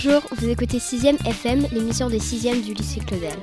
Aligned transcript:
Bonjour, 0.00 0.22
vous 0.30 0.48
écoutez 0.48 0.78
6ème 0.78 1.18
FM, 1.26 1.66
l'émission 1.72 2.08
des 2.08 2.20
6e 2.20 2.62
du 2.62 2.72
lycée 2.72 3.00
Claudel. 3.00 3.34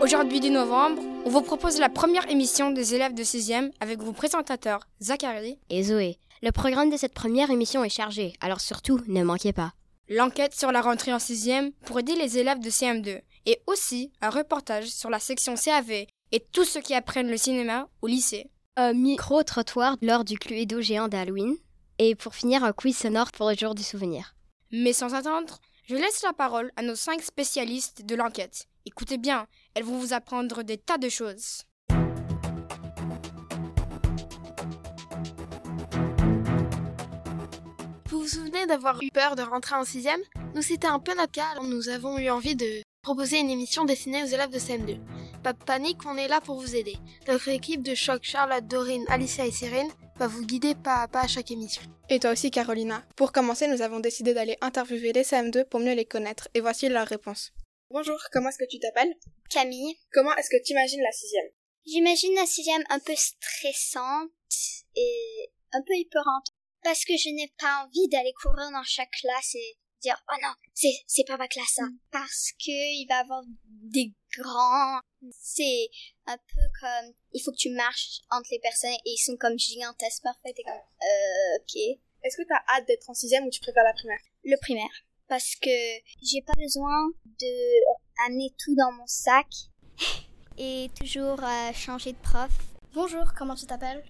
Aujourd'hui 0.00 0.38
10 0.38 0.50
novembre, 0.52 1.02
on 1.24 1.30
vous 1.30 1.42
propose 1.42 1.80
la 1.80 1.88
première 1.88 2.30
émission 2.30 2.70
des 2.70 2.94
élèves 2.94 3.14
de 3.14 3.24
6e 3.24 3.72
avec 3.80 4.00
vos 4.00 4.12
présentateurs 4.12 4.86
Zachary 5.02 5.58
et 5.70 5.82
Zoé. 5.82 6.18
Le 6.40 6.52
programme 6.52 6.88
de 6.88 6.96
cette 6.96 7.14
première 7.14 7.50
émission 7.50 7.82
est 7.82 7.88
chargé, 7.88 8.34
alors 8.40 8.60
surtout 8.60 9.00
ne 9.08 9.24
manquez 9.24 9.52
pas. 9.52 9.72
L'enquête 10.08 10.54
sur 10.54 10.70
la 10.70 10.82
rentrée 10.82 11.12
en 11.12 11.18
6e 11.18 11.72
pour 11.84 11.98
aider 11.98 12.14
les 12.14 12.38
élèves 12.38 12.60
de 12.60 12.70
CM2 12.70 13.22
et 13.46 13.60
aussi 13.66 14.12
un 14.20 14.30
reportage 14.30 14.86
sur 14.86 15.10
la 15.10 15.18
section 15.18 15.56
CAV 15.56 15.90
et 16.30 16.46
tous 16.52 16.64
ceux 16.64 16.80
qui 16.80 16.94
apprennent 16.94 17.30
le 17.30 17.36
cinéma 17.36 17.88
au 18.02 18.06
lycée. 18.06 18.52
Un 18.80 18.92
micro-trottoir 18.92 19.96
lors 20.02 20.22
du 20.22 20.38
Cluedo 20.38 20.80
géant 20.80 21.08
d'Halloween 21.08 21.56
et 21.98 22.14
pour 22.14 22.36
finir 22.36 22.62
un 22.62 22.72
quiz 22.72 22.96
sonore 22.96 23.32
pour 23.32 23.50
le 23.50 23.56
jour 23.56 23.74
du 23.74 23.82
souvenir. 23.82 24.36
Mais 24.70 24.92
sans 24.92 25.14
attendre, 25.14 25.58
je 25.88 25.96
laisse 25.96 26.22
la 26.22 26.32
parole 26.32 26.70
à 26.76 26.82
nos 26.82 26.94
cinq 26.94 27.20
spécialistes 27.22 28.06
de 28.06 28.14
l'enquête. 28.14 28.68
Écoutez 28.86 29.18
bien, 29.18 29.48
elles 29.74 29.82
vont 29.82 29.98
vous 29.98 30.12
apprendre 30.12 30.62
des 30.62 30.78
tas 30.78 30.96
de 30.96 31.08
choses. 31.08 31.64
Vous 38.08 38.20
vous 38.20 38.28
souvenez 38.28 38.64
d'avoir 38.68 39.02
eu 39.02 39.10
peur 39.12 39.34
de 39.34 39.42
rentrer 39.42 39.74
en 39.74 39.84
sixième? 39.84 40.20
Nous, 40.54 40.62
c'était 40.62 40.86
un 40.86 41.00
peu 41.00 41.16
notre 41.16 41.32
cas, 41.32 41.56
nous 41.64 41.88
avons 41.88 42.16
eu 42.16 42.30
envie 42.30 42.54
de 42.54 42.82
proposer 43.08 43.38
une 43.38 43.48
émission 43.48 43.86
destinée 43.86 44.22
aux 44.22 44.26
élèves 44.26 44.50
de 44.50 44.58
CM2. 44.58 45.00
Pas 45.42 45.54
de 45.54 45.64
panique, 45.64 46.04
on 46.04 46.18
est 46.18 46.28
là 46.28 46.42
pour 46.42 46.60
vous 46.60 46.76
aider. 46.76 46.98
Notre 47.26 47.48
équipe 47.48 47.82
de 47.82 47.94
choc, 47.94 48.22
Charlotte, 48.22 48.66
Dorine, 48.66 49.06
Alicia 49.08 49.46
et 49.46 49.50
Cyrine, 49.50 49.90
va 50.16 50.26
vous 50.26 50.44
guider 50.44 50.74
pas 50.74 50.96
à 50.96 51.08
pas 51.08 51.22
à 51.22 51.26
chaque 51.26 51.50
émission. 51.50 51.80
Et 52.10 52.18
toi 52.18 52.32
aussi, 52.32 52.50
Carolina. 52.50 53.02
Pour 53.16 53.32
commencer, 53.32 53.66
nous 53.66 53.80
avons 53.80 54.00
décidé 54.00 54.34
d'aller 54.34 54.58
interviewer 54.60 55.14
les 55.14 55.22
CM2 55.22 55.64
pour 55.64 55.80
mieux 55.80 55.94
les 55.94 56.04
connaître, 56.04 56.48
et 56.52 56.60
voici 56.60 56.90
leurs 56.90 57.06
réponses. 57.06 57.50
Bonjour, 57.88 58.18
comment 58.30 58.50
est-ce 58.50 58.58
que 58.58 58.68
tu 58.68 58.78
t'appelles? 58.78 59.14
Camille. 59.48 59.96
Comment 60.12 60.36
est-ce 60.36 60.50
que 60.50 60.62
tu 60.62 60.72
imagines 60.72 61.00
la 61.00 61.12
sixième? 61.12 61.48
J'imagine 61.86 62.34
la 62.34 62.44
sixième 62.44 62.84
un 62.90 62.98
peu 62.98 63.14
stressante 63.16 64.28
et 64.96 65.50
un 65.72 65.80
peu 65.80 65.94
épeurante 65.98 66.48
parce 66.84 67.06
que 67.06 67.16
je 67.16 67.30
n'ai 67.30 67.50
pas 67.58 67.86
envie 67.86 68.08
d'aller 68.08 68.34
courir 68.42 68.70
dans 68.70 68.84
chaque 68.84 69.12
classe 69.12 69.54
et 69.54 69.78
dire 70.00 70.22
oh 70.30 70.36
non 70.42 70.52
c'est 70.74 70.94
c'est 71.06 71.26
pas 71.26 71.36
ma 71.36 71.48
classe 71.48 71.74
ça 71.74 71.84
mm. 71.84 71.98
parce 72.10 72.52
que 72.52 72.70
il 72.70 73.06
va 73.08 73.16
y 73.16 73.20
avoir 73.20 73.42
des 73.66 74.12
grands 74.36 75.00
c'est 75.30 75.88
un 76.26 76.36
peu 76.36 76.62
comme 76.80 77.12
il 77.32 77.42
faut 77.42 77.52
que 77.52 77.56
tu 77.56 77.70
marches 77.70 78.20
entre 78.30 78.48
les 78.50 78.60
personnes 78.60 78.90
et 78.90 79.10
ils 79.10 79.24
sont 79.24 79.36
comme 79.36 79.58
gigantesques 79.58 80.22
parfait 80.22 80.54
et 80.56 80.62
comme 80.62 80.72
euh, 80.72 81.58
ok 81.60 81.98
est-ce 82.24 82.36
que 82.36 82.42
tu 82.42 82.52
as 82.52 82.76
hâte 82.76 82.86
d'être 82.86 83.08
en 83.08 83.14
sixième 83.14 83.44
ou 83.44 83.50
tu 83.50 83.60
préfères 83.60 83.84
la 83.84 83.92
primaire? 83.92 84.18
Le 84.44 84.56
primaire 84.60 85.04
parce 85.28 85.54
que 85.56 85.70
j'ai 86.22 86.42
pas 86.42 86.54
besoin 86.56 87.10
de 87.24 88.26
amener 88.26 88.52
tout 88.58 88.74
dans 88.74 88.90
mon 88.92 89.06
sac 89.06 89.46
et 90.58 90.90
toujours 90.98 91.42
euh, 91.42 91.72
changer 91.72 92.12
de 92.12 92.18
prof. 92.18 92.50
Bonjour, 92.94 93.34
comment 93.36 93.54
tu 93.54 93.66
t'appelles? 93.66 94.04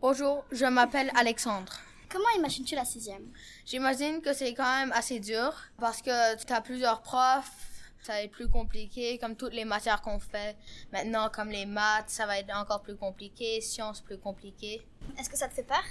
Bonjour, 0.00 0.44
je 0.50 0.66
m'appelle 0.66 1.10
Alexandre. 1.16 1.85
Comment 2.16 2.38
imagines-tu 2.38 2.74
la 2.74 2.86
sixième? 2.86 3.30
J'imagine 3.66 4.22
que 4.22 4.32
c'est 4.32 4.54
quand 4.54 4.78
même 4.78 4.90
assez 4.92 5.20
dur 5.20 5.52
parce 5.78 6.00
que 6.00 6.42
tu 6.42 6.50
as 6.50 6.62
plusieurs 6.62 7.02
profs, 7.02 7.92
ça 8.00 8.14
va 8.14 8.22
être 8.22 8.30
plus 8.30 8.48
compliqué 8.48 9.18
comme 9.18 9.36
toutes 9.36 9.52
les 9.52 9.66
matières 9.66 10.00
qu'on 10.00 10.18
fait. 10.18 10.56
Maintenant, 10.92 11.28
comme 11.28 11.50
les 11.50 11.66
maths, 11.66 12.08
ça 12.08 12.24
va 12.24 12.38
être 12.38 12.56
encore 12.56 12.80
plus 12.80 12.96
compliqué, 12.96 13.60
sciences 13.60 14.00
plus 14.00 14.16
compliqué. 14.16 14.80
Est-ce 15.18 15.28
que 15.28 15.36
ça 15.36 15.46
te 15.46 15.52
fait 15.52 15.62
peur? 15.62 15.84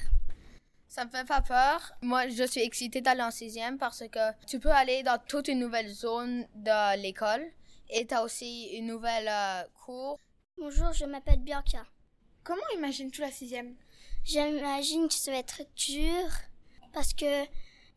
Ça 0.88 1.05
me 1.05 1.11
fait 1.11 1.25
pas 1.25 1.41
peur. 1.41 1.91
Moi, 2.01 2.27
je 2.29 2.44
suis 2.45 2.61
excitée 2.61 3.01
d'aller 3.01 3.21
en 3.21 3.29
sixième 3.29 3.77
parce 3.77 4.03
que 4.07 4.45
tu 4.47 4.59
peux 4.59 4.71
aller 4.71 5.03
dans 5.03 5.19
toute 5.27 5.47
une 5.47 5.59
nouvelle 5.59 5.89
zone 5.89 6.47
de 6.55 6.97
l'école 7.03 7.45
et 7.91 8.07
tu 8.07 8.16
as 8.16 8.23
aussi 8.23 8.69
une 8.75 8.88
nouvelle 8.88 9.27
euh, 9.29 9.61
cour. 9.85 10.19
Bonjour, 10.57 10.91
je 10.91 11.05
m'appelle 11.05 11.41
Bianca. 11.41 11.85
Comment 12.44 12.67
imagines-tu 12.75 13.21
la 13.21 13.29
sixième? 13.29 13.75
J'imagine 14.25 15.08
que 15.08 15.13
ça 15.13 15.31
va 15.31 15.38
être 15.38 15.62
dur 15.75 16.28
parce 16.94 17.13
que 17.13 17.44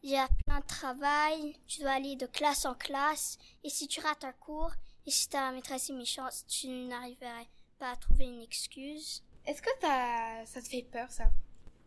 il 0.03 0.11
y 0.11 0.17
a 0.17 0.29
plein 0.45 0.61
de 0.61 0.67
travail, 0.67 1.57
tu 1.67 1.81
dois 1.81 1.93
aller 1.93 2.17
de 2.17 2.27
classe 2.27 2.67
en 2.67 2.75
classe 2.75 3.39
et 3.65 3.71
si 3.71 3.89
tu 3.89 4.01
rates 4.01 4.25
un 4.25 4.33
cours 4.33 4.73
et 5.07 5.11
si 5.11 5.27
ta 5.31 5.51
maîtresse 5.53 5.89
est 5.89 5.95
méchante, 5.95 6.45
tu 6.47 6.69
n'arriverais 6.69 7.49
pas 7.79 7.93
à 7.93 7.97
trouver 7.97 8.27
une 8.27 8.43
excuse. 8.43 9.25
Est-ce 9.47 9.63
que 9.63 9.71
ça 9.81 10.61
te 10.61 10.69
fait 10.69 10.83
peur 10.83 11.11
ça? 11.11 11.31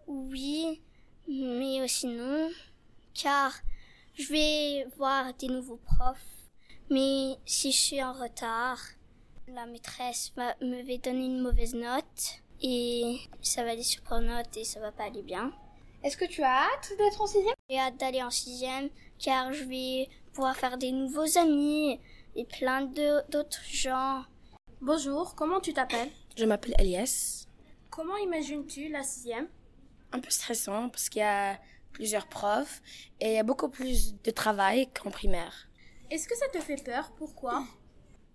Oui, 0.07 0.81
mais 1.28 1.84
aussi 1.84 2.08
non, 2.08 2.50
car 3.13 3.53
je 4.16 4.28
vais 4.28 4.88
voir 4.97 5.35
des 5.35 5.50
nouveaux 5.50 5.79
profs. 5.85 6.18
Mais 6.90 7.38
si 7.46 7.72
je 7.72 7.78
suis 7.78 8.03
en 8.03 8.13
retard, 8.13 8.79
la 9.47 9.68
maîtresse 9.68 10.34
va, 10.35 10.56
me 10.62 10.81
va 10.81 10.97
donner 10.97 11.25
une 11.25 11.41
mauvaise 11.41 11.75
note 11.75 12.41
et 12.61 13.19
ça 13.41 13.63
va 13.63 13.72
aller 13.72 13.83
sur 13.83 14.01
note 14.19 14.55
et 14.55 14.63
ça 14.63 14.79
va 14.79 14.91
pas 14.91 15.05
aller 15.05 15.23
bien. 15.23 15.51
Est-ce 16.03 16.17
que 16.17 16.25
tu 16.25 16.41
as 16.44 16.63
hâte 16.63 16.94
d'être 16.97 17.22
en 17.22 17.27
sixième? 17.27 17.55
J'ai 17.69 17.79
hâte 17.79 17.97
d'aller 17.97 18.23
en 18.23 18.29
sixième 18.29 18.89
car 19.19 19.53
je 19.53 19.63
vais 19.66 20.09
pouvoir 20.33 20.55
faire 20.55 20.77
des 20.77 20.91
nouveaux 20.91 21.38
amis 21.38 21.99
et 22.35 22.45
plein 22.45 22.83
d'autres 22.85 23.63
gens. 23.66 24.23
Bonjour, 24.79 25.35
comment 25.35 25.59
tu 25.59 25.73
t'appelles? 25.73 26.09
Je 26.35 26.45
m'appelle 26.45 26.75
Elias. 26.79 27.45
Comment 27.89 28.17
imagines-tu 28.17 28.89
la 28.89 29.03
sixième? 29.03 29.47
Un 30.11 30.19
peu 30.19 30.29
stressant 30.29 30.89
parce 30.89 31.09
qu'il 31.09 31.19
y 31.22 31.25
a 31.25 31.59
plusieurs 31.91 32.28
profs 32.28 32.81
et 33.19 33.28
il 33.28 33.33
y 33.33 33.39
a 33.39 33.43
beaucoup 33.43 33.69
plus 33.69 34.16
de 34.23 34.31
travail 34.31 34.89
qu'en 34.91 35.11
primaire. 35.11 35.67
Est-ce 36.09 36.28
que 36.28 36.35
ça 36.35 36.47
te 36.49 36.59
fait 36.59 36.83
peur? 36.83 37.11
Pourquoi? 37.17 37.63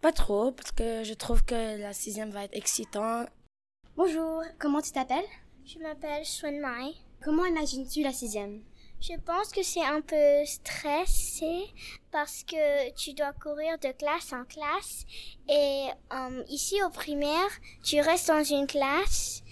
Pas 0.01 0.13
trop, 0.13 0.53
parce 0.53 0.73
que 0.73 1.05
je 1.05 1.15
trouve 1.15 1.45
que 1.45 1.79
la 1.81 1.93
sixième 1.93 2.31
va 2.31 2.45
être 2.45 2.55
excitant. 2.55 3.25
Bonjour, 3.97 4.43
comment 4.59 4.83
tu 4.83 4.93
t'appelles? 4.93 5.25
Je 5.65 5.79
m'appelle 5.79 6.23
Mai. 6.61 6.93
Comment 7.25 7.47
imagines-tu 7.47 8.03
la 8.03 8.13
sixième? 8.13 8.63
Je 9.01 9.15
pense 9.25 9.51
que 9.53 9.63
c'est 9.63 9.83
un 9.83 10.03
peu 10.03 10.45
stressé 10.45 11.65
parce 12.13 12.45
que 12.45 12.93
tu 12.93 13.15
dois 13.15 13.33
courir 13.33 13.79
de 13.79 13.93
classe 13.93 14.35
en 14.35 14.45
classe 14.45 15.07
et 15.49 15.87
um, 16.11 16.45
ici 16.51 16.77
au 16.85 16.91
primaire, 16.91 17.49
tu 17.83 17.99
restes 18.03 18.29
dans 18.29 18.45
une 18.45 18.67
classe 18.67 19.43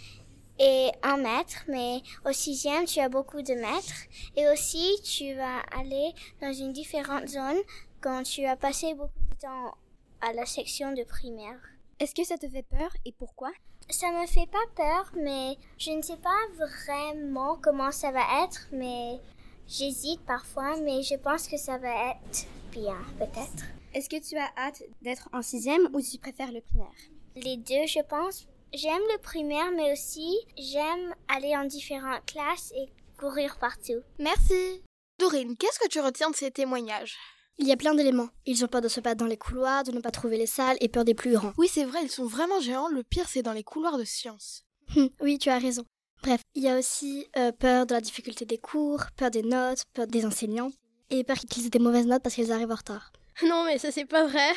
et 0.59 0.91
un 1.03 1.17
mètre, 1.17 1.65
mais 1.67 2.03
au 2.27 2.33
sixième, 2.33 2.85
tu 2.85 3.01
as 3.01 3.09
beaucoup 3.09 3.41
de 3.41 3.55
mètres. 3.55 4.05
Et 4.37 4.47
aussi, 4.51 4.95
tu 5.05 5.33
vas 5.33 5.61
aller 5.75 6.13
dans 6.43 6.53
une 6.53 6.75
différente 6.75 7.29
zone 7.29 7.63
quand 8.03 8.23
tu 8.25 8.45
as 8.45 8.57
passé 8.57 8.93
beaucoup 8.93 9.25
de 9.31 9.41
temps 9.41 9.75
à 10.21 10.35
la 10.35 10.45
section 10.45 10.93
de 10.93 11.03
primaire. 11.03 11.59
Est-ce 11.99 12.15
que 12.15 12.25
ça 12.25 12.37
te 12.37 12.47
fait 12.47 12.63
peur 12.65 12.91
et 13.07 13.13
pourquoi? 13.13 13.51
Ça 13.91 14.11
me 14.13 14.27
fait 14.27 14.49
pas 14.51 14.67
peur, 14.75 15.13
mais 15.17 15.57
je 15.79 15.91
ne 15.91 16.03
sais 16.03 16.17
pas 16.17 16.31
vraiment 16.59 17.57
comment 17.63 17.93
ça 17.93 18.11
va 18.11 18.45
être, 18.45 18.69
mais 18.73 19.21
j'hésite 19.69 20.21
parfois, 20.27 20.77
mais 20.81 21.03
je 21.03 21.15
pense 21.17 21.47
que 21.49 21.57
ça 21.57 21.79
va 21.79 22.11
être 22.11 22.47
bien, 22.73 22.99
peut-être. 23.19 23.65
Est-ce 23.93 24.09
que 24.09 24.21
tu 24.21 24.37
as 24.37 24.51
hâte 24.57 24.83
d'être 25.03 25.29
en 25.33 25.43
sixième 25.43 25.89
ou 25.95 26.01
tu 26.01 26.19
préfères 26.19 26.53
le 26.53 26.61
primaire? 26.61 26.89
Les 27.37 27.57
deux, 27.57 27.87
je 27.87 28.01
pense, 28.09 28.47
J'aime 28.77 29.03
le 29.13 29.19
primaire, 29.19 29.71
mais 29.71 29.93
aussi 29.93 30.37
j'aime 30.59 31.15
aller 31.29 31.57
en 31.57 31.65
différentes 31.65 32.27
classes 32.27 32.73
et 32.77 32.89
courir 33.17 33.57
partout. 33.61 34.03
Merci. 34.19 34.83
Dorine, 35.21 35.57
qu'est-ce 35.57 35.79
que 35.79 35.87
tu 35.87 36.01
retiens 36.01 36.31
de 36.31 36.35
ces 36.35 36.51
témoignages? 36.51 37.17
Il 37.59 37.67
y 37.67 37.73
a 37.73 37.77
plein 37.77 37.95
d'éléments. 37.95 38.29
Ils 38.47 38.65
ont 38.65 38.69
peur 38.69 38.81
de 38.81 38.89
se 38.89 39.01
battre 39.01 39.19
dans 39.19 39.27
les 39.27 39.37
couloirs, 39.37 39.85
de 39.85 39.93
ne 39.93 40.01
pas 40.01 40.11
trouver 40.11 40.37
les 40.39 40.47
salles 40.47 40.77
et 40.81 40.89
peur 40.89 41.05
des 41.05 41.15
plus 41.15 41.33
grands. 41.33 41.53
Oui, 41.57 41.69
c'est 41.71 41.85
vrai, 41.85 42.01
ils 42.03 42.11
sont 42.11 42.27
vraiment 42.27 42.61
géants. 42.61 42.89
Le 42.89 43.03
pire, 43.03 43.29
c'est 43.29 43.43
dans 43.43 43.53
les 43.53 43.63
couloirs 43.63 43.99
de 43.99 44.05
sciences. 44.05 44.65
Hum, 44.97 45.09
oui, 45.21 45.39
tu 45.39 45.51
as 45.51 45.59
raison. 45.59 45.85
Bref, 46.23 46.41
il 46.55 46.63
y 46.63 46.69
a 46.69 46.79
aussi 46.79 47.27
euh, 47.37 47.53
peur 47.53 47.87
de 47.87 47.95
la 47.95 48.01
difficulté 48.01 48.45
des 48.45 48.59
cours, 48.59 49.05
peur 49.17 49.31
des 49.31 49.43
notes, 49.43 49.83
peur 49.93 50.07
des 50.07 50.25
enseignants, 50.25 50.71
et 51.11 51.23
peur 51.23 51.37
qu'ils 51.37 51.67
aient 51.67 51.71
des 51.71 51.79
mauvaises 51.79 52.07
notes 52.07 52.23
parce 52.23 52.35
qu'ils 52.35 52.53
arrivent 52.53 52.73
en 52.73 52.77
retard. 52.77 53.13
Non, 53.45 53.65
mais 53.65 53.79
ça, 53.79 53.91
c'est 53.91 54.05
pas 54.05 54.27
vrai. 54.27 54.49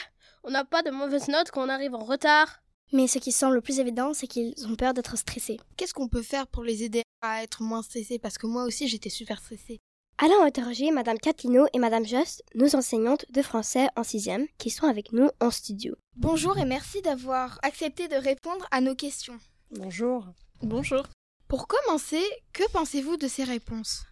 On 0.43 0.51
n'a 0.51 0.63
pas 0.63 0.83
de 0.83 0.91
mauvaises 0.91 1.27
notes 1.27 1.51
quand 1.51 1.65
on 1.65 1.69
arrive 1.69 1.95
en 1.95 2.03
retard. 2.03 2.61
Mais 2.93 3.07
ce 3.07 3.17
qui 3.19 3.31
semble 3.31 3.55
le 3.55 3.61
plus 3.61 3.79
évident, 3.79 4.13
c'est 4.13 4.27
qu'ils 4.27 4.53
ont 4.65 4.75
peur 4.75 4.93
d'être 4.93 5.17
stressés. 5.17 5.59
Qu'est-ce 5.75 5.93
qu'on 5.93 6.07
peut 6.07 6.21
faire 6.21 6.47
pour 6.47 6.63
les 6.63 6.83
aider 6.83 7.01
à 7.21 7.43
être 7.43 7.63
moins 7.63 7.81
stressés? 7.81 8.17
Parce 8.19 8.37
que 8.37 8.47
moi 8.47 8.63
aussi, 8.63 8.87
j'étais 8.87 9.09
super 9.09 9.39
stressée. 9.39 9.81
Allons 10.19 10.41
interroger 10.41 10.89
Madame 10.89 11.19
Catlino 11.19 11.67
et 11.73 11.77
Madame 11.77 12.03
Just, 12.03 12.43
nos 12.55 12.75
enseignantes 12.75 13.27
de 13.29 13.43
français 13.43 13.87
en 13.95 14.01
sixième, 14.01 14.47
qui 14.57 14.71
sont 14.71 14.87
avec 14.87 15.11
nous 15.11 15.29
en 15.39 15.51
studio. 15.51 15.93
Bonjour 16.15 16.57
et 16.57 16.65
merci 16.65 17.03
d'avoir 17.03 17.59
accepté 17.61 18.07
de 18.07 18.15
répondre 18.15 18.65
à 18.71 18.81
nos 18.81 18.95
questions. 18.95 19.37
Bonjour. 19.69 20.25
Bonjour. 20.63 21.03
Pour 21.47 21.67
commencer, 21.67 22.23
que 22.51 22.63
pensez-vous 22.71 23.17
de 23.17 23.27
ces 23.27 23.43
réponses? 23.43 24.07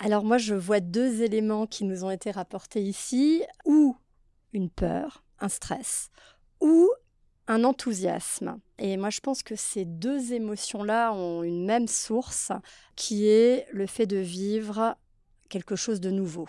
Alors 0.00 0.24
moi, 0.24 0.38
je 0.38 0.54
vois 0.54 0.80
deux 0.80 1.20
éléments 1.20 1.66
qui 1.66 1.84
nous 1.84 2.04
ont 2.04 2.10
été 2.10 2.30
rapportés 2.30 2.82
ici, 2.82 3.42
ou 3.66 3.98
une 4.54 4.70
peur, 4.70 5.24
un 5.40 5.50
stress, 5.50 6.08
ou 6.62 6.90
un 7.48 7.64
enthousiasme. 7.64 8.60
Et 8.78 8.96
moi, 8.96 9.10
je 9.10 9.20
pense 9.20 9.42
que 9.42 9.56
ces 9.56 9.84
deux 9.84 10.32
émotions-là 10.32 11.12
ont 11.12 11.42
une 11.42 11.66
même 11.66 11.86
source, 11.86 12.50
qui 12.96 13.26
est 13.28 13.66
le 13.72 13.86
fait 13.86 14.06
de 14.06 14.16
vivre 14.16 14.96
quelque 15.54 15.76
chose 15.76 16.00
de 16.00 16.10
nouveau. 16.10 16.48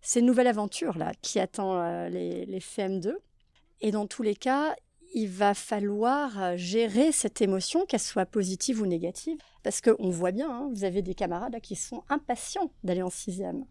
C'est 0.00 0.18
une 0.18 0.26
nouvelle 0.26 0.48
aventure-là 0.48 1.12
qui 1.22 1.38
attend 1.38 1.80
euh, 1.80 2.08
les, 2.08 2.44
les 2.44 2.58
CM2. 2.58 3.14
Et 3.80 3.92
dans 3.92 4.08
tous 4.08 4.24
les 4.24 4.34
cas, 4.34 4.74
il 5.14 5.28
va 5.28 5.54
falloir 5.54 6.42
euh, 6.42 6.56
gérer 6.56 7.12
cette 7.12 7.40
émotion, 7.40 7.86
qu'elle 7.86 8.00
soit 8.00 8.26
positive 8.26 8.82
ou 8.82 8.86
négative, 8.86 9.38
parce 9.62 9.80
qu'on 9.80 10.10
voit 10.10 10.32
bien, 10.32 10.50
hein, 10.50 10.70
vous 10.74 10.82
avez 10.82 11.02
des 11.02 11.14
camarades 11.14 11.60
qui 11.60 11.76
sont 11.76 12.02
impatients 12.08 12.72
d'aller 12.82 13.02
en 13.02 13.10
sixième. 13.10 13.64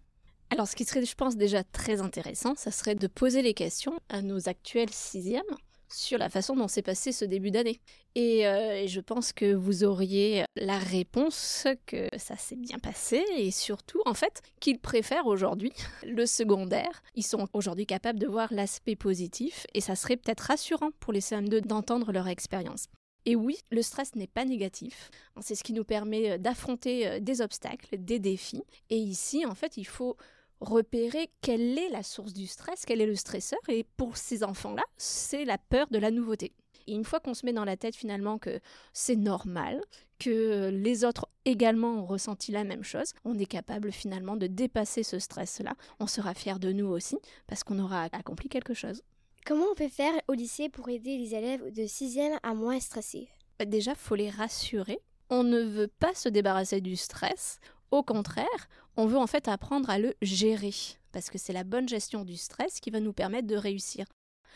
Alors, 0.51 0.69
ce 0.69 0.75
qui 0.77 0.85
serait, 0.85 1.03
je 1.03 1.15
pense, 1.15 1.35
déjà 1.35 1.63
très 1.65 1.99
intéressant, 1.99 2.55
ça 2.55 2.71
serait 2.71 2.95
de 2.95 3.07
poser 3.07 3.41
les 3.41 3.53
questions 3.53 3.99
à 4.07 4.21
nos 4.21 4.47
actuels 4.47 4.89
sixièmes 4.89 5.43
sur 5.91 6.17
la 6.17 6.29
façon 6.29 6.55
dont 6.55 6.67
s'est 6.67 6.81
passé 6.81 7.11
ce 7.11 7.25
début 7.25 7.51
d'année. 7.51 7.79
Et, 8.15 8.47
euh, 8.47 8.87
je 8.87 8.99
pense 8.99 9.33
que 9.33 9.53
vous 9.53 9.83
auriez 9.83 10.43
la 10.55 10.77
réponse 10.77 11.67
que 11.85 12.07
ça 12.17 12.35
s'est 12.37 12.55
bien 12.55 12.79
passé 12.79 13.23
et 13.37 13.51
surtout, 13.51 14.01
en 14.05 14.13
fait, 14.13 14.41
qu'ils 14.59 14.79
préfèrent 14.79 15.27
aujourd'hui 15.27 15.71
le 16.05 16.25
secondaire. 16.25 17.03
Ils 17.15 17.25
sont 17.25 17.47
aujourd'hui 17.53 17.85
capables 17.85 18.19
de 18.19 18.27
voir 18.27 18.53
l'aspect 18.53 18.95
positif 18.95 19.65
et 19.73 19.81
ça 19.81 19.95
serait 19.95 20.17
peut-être 20.17 20.41
rassurant 20.41 20.91
pour 20.99 21.13
les 21.13 21.21
CM2 21.21 21.61
d'entendre 21.61 22.11
leur 22.11 22.27
expérience. 22.27 22.87
Et 23.25 23.35
oui, 23.35 23.57
le 23.69 23.81
stress 23.83 24.15
n'est 24.15 24.27
pas 24.27 24.45
négatif. 24.45 25.11
C'est 25.41 25.55
ce 25.55 25.63
qui 25.63 25.73
nous 25.73 25.83
permet 25.83 26.39
d'affronter 26.39 27.07
euh, 27.07 27.19
des 27.19 27.41
obstacles, 27.41 27.97
des 27.97 28.19
défis. 28.19 28.63
Et 28.89 28.97
ici, 28.97 29.45
en 29.45 29.53
fait, 29.53 29.77
il 29.77 29.85
faut 29.85 30.17
repérer 30.61 31.29
quelle 31.41 31.77
est 31.77 31.89
la 31.89 32.03
source 32.03 32.33
du 32.33 32.47
stress, 32.47 32.85
quel 32.85 33.01
est 33.01 33.05
le 33.05 33.15
stresseur. 33.15 33.59
Et 33.67 33.85
pour 33.97 34.15
ces 34.15 34.43
enfants-là, 34.43 34.83
c'est 34.97 35.43
la 35.43 35.57
peur 35.57 35.87
de 35.89 35.97
la 35.97 36.11
nouveauté. 36.11 36.53
Et 36.87 36.93
une 36.93 37.03
fois 37.03 37.19
qu'on 37.19 37.33
se 37.33 37.45
met 37.45 37.53
dans 37.53 37.65
la 37.65 37.77
tête 37.77 37.95
finalement 37.95 38.37
que 38.37 38.59
c'est 38.93 39.15
normal, 39.15 39.81
que 40.19 40.69
les 40.69 41.03
autres 41.03 41.27
également 41.45 42.01
ont 42.01 42.05
ressenti 42.05 42.51
la 42.51 42.63
même 42.63 42.83
chose, 42.83 43.13
on 43.25 43.37
est 43.37 43.45
capable 43.45 43.91
finalement 43.91 44.35
de 44.35 44.47
dépasser 44.47 45.03
ce 45.03 45.19
stress-là. 45.19 45.75
On 45.99 46.07
sera 46.07 46.33
fier 46.33 46.59
de 46.59 46.71
nous 46.71 46.87
aussi 46.87 47.17
parce 47.47 47.63
qu'on 47.63 47.79
aura 47.79 48.03
accompli 48.11 48.49
quelque 48.49 48.73
chose. 48.73 49.01
Comment 49.45 49.65
on 49.71 49.75
peut 49.75 49.87
faire 49.87 50.13
au 50.27 50.33
lycée 50.33 50.69
pour 50.69 50.89
aider 50.89 51.17
les 51.17 51.33
élèves 51.33 51.71
de 51.73 51.83
6e 51.83 52.37
à 52.43 52.53
moins 52.53 52.79
stresser? 52.79 53.29
Déjà, 53.65 53.95
faut 53.95 54.15
les 54.15 54.29
rassurer. 54.29 54.99
On 55.29 55.43
ne 55.43 55.61
veut 55.61 55.87
pas 55.87 56.13
se 56.13 56.29
débarrasser 56.29 56.81
du 56.81 56.95
stress. 56.95 57.59
Au 57.91 58.03
contraire, 58.03 58.69
on 58.95 59.05
veut 59.05 59.17
en 59.17 59.27
fait 59.27 59.47
apprendre 59.47 59.89
à 59.89 59.99
le 59.99 60.15
gérer, 60.21 60.73
parce 61.11 61.29
que 61.29 61.37
c'est 61.37 61.53
la 61.53 61.65
bonne 61.65 61.89
gestion 61.89 62.23
du 62.23 62.37
stress 62.37 62.79
qui 62.79 62.89
va 62.89 63.01
nous 63.01 63.13
permettre 63.13 63.47
de 63.47 63.55
réussir. 63.55 64.05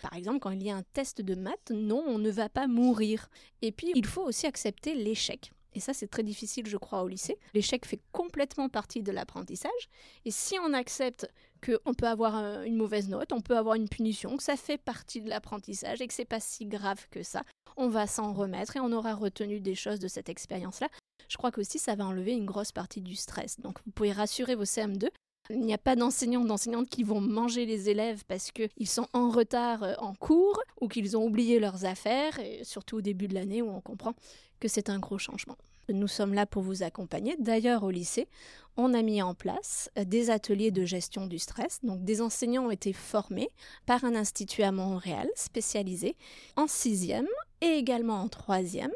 Par 0.01 0.13
exemple, 0.13 0.39
quand 0.39 0.51
il 0.51 0.63
y 0.63 0.71
a 0.71 0.75
un 0.75 0.83
test 0.93 1.21
de 1.21 1.35
maths, 1.35 1.71
non, 1.71 2.03
on 2.07 2.17
ne 2.17 2.31
va 2.31 2.47
pas 2.47 2.67
mourir. 2.67 3.29
Et 3.61 3.71
puis, 3.71 3.91
il 3.95 4.05
faut 4.05 4.23
aussi 4.23 4.45
accepter 4.45 4.95
l'échec. 4.95 5.51
Et 5.73 5.81
ça, 5.81 5.93
c'est 5.93 6.07
très 6.07 6.23
difficile, 6.23 6.67
je 6.67 6.77
crois, 6.77 7.03
au 7.03 7.07
lycée. 7.09 7.37
L'échec 7.53 7.85
fait 7.85 7.99
complètement 8.13 8.69
partie 8.69 9.03
de 9.03 9.11
l'apprentissage. 9.11 9.89
Et 10.23 10.31
si 10.31 10.57
on 10.59 10.71
accepte 10.71 11.27
qu'on 11.65 11.93
peut 11.93 12.07
avoir 12.07 12.63
une 12.63 12.77
mauvaise 12.77 13.09
note, 13.09 13.33
on 13.33 13.41
peut 13.41 13.57
avoir 13.57 13.75
une 13.75 13.89
punition, 13.89 14.37
que 14.37 14.43
ça 14.43 14.55
fait 14.55 14.77
partie 14.77 15.21
de 15.21 15.29
l'apprentissage 15.29 16.01
et 16.01 16.07
que 16.07 16.13
c'est 16.13 16.23
pas 16.23 16.39
si 16.39 16.65
grave 16.65 17.07
que 17.09 17.23
ça, 17.23 17.43
on 17.75 17.89
va 17.89 18.07
s'en 18.07 18.31
remettre 18.31 18.77
et 18.77 18.79
on 18.79 18.93
aura 18.93 19.13
retenu 19.13 19.59
des 19.59 19.75
choses 19.75 19.99
de 19.99 20.07
cette 20.07 20.29
expérience-là 20.29 20.87
je 21.29 21.37
crois 21.37 21.51
qu'aussi 21.51 21.79
ça 21.79 21.95
va 21.95 22.05
enlever 22.05 22.33
une 22.33 22.45
grosse 22.45 22.71
partie 22.71 23.01
du 23.01 23.15
stress. 23.15 23.59
Donc 23.59 23.79
vous 23.85 23.91
pouvez 23.91 24.11
rassurer 24.11 24.55
vos 24.55 24.65
CM2. 24.65 25.09
Il 25.51 25.59
n'y 25.59 25.73
a 25.73 25.77
pas 25.77 25.95
d'enseignants, 25.95 26.43
d'enseignantes 26.43 26.89
qui 26.89 27.03
vont 27.03 27.21
manger 27.21 27.67
les 27.67 27.89
élèves 27.89 28.23
parce 28.27 28.51
qu'ils 28.51 28.87
sont 28.87 29.07
en 29.13 29.29
retard 29.29 29.83
euh, 29.83 29.93
en 29.99 30.15
cours 30.15 30.59
ou 30.81 30.87
qu'ils 30.87 31.15
ont 31.15 31.23
oublié 31.23 31.59
leurs 31.59 31.85
affaires, 31.85 32.39
et 32.39 32.63
surtout 32.63 32.97
au 32.97 33.01
début 33.01 33.27
de 33.27 33.35
l'année 33.35 33.61
où 33.61 33.69
on 33.69 33.81
comprend 33.81 34.13
que 34.59 34.67
c'est 34.67 34.89
un 34.89 34.97
gros 34.97 35.19
changement. 35.19 35.57
Nous 35.89 36.07
sommes 36.07 36.33
là 36.33 36.47
pour 36.47 36.63
vous 36.63 36.81
accompagner. 36.81 37.35
D'ailleurs, 37.37 37.83
au 37.83 37.91
lycée, 37.91 38.27
on 38.75 38.95
a 38.95 39.03
mis 39.03 39.21
en 39.21 39.35
place 39.35 39.91
euh, 39.99 40.03
des 40.03 40.31
ateliers 40.31 40.71
de 40.71 40.83
gestion 40.83 41.27
du 41.27 41.37
stress. 41.37 41.79
Donc, 41.83 42.03
des 42.03 42.21
enseignants 42.21 42.65
ont 42.65 42.71
été 42.71 42.91
formés 42.91 43.49
par 43.85 44.03
un 44.03 44.15
institut 44.15 44.63
à 44.63 44.71
Montréal 44.71 45.29
spécialisé 45.35 46.15
en 46.55 46.65
sixième 46.65 47.27
et 47.61 47.77
également 47.77 48.21
en 48.21 48.27
troisième. 48.27 48.91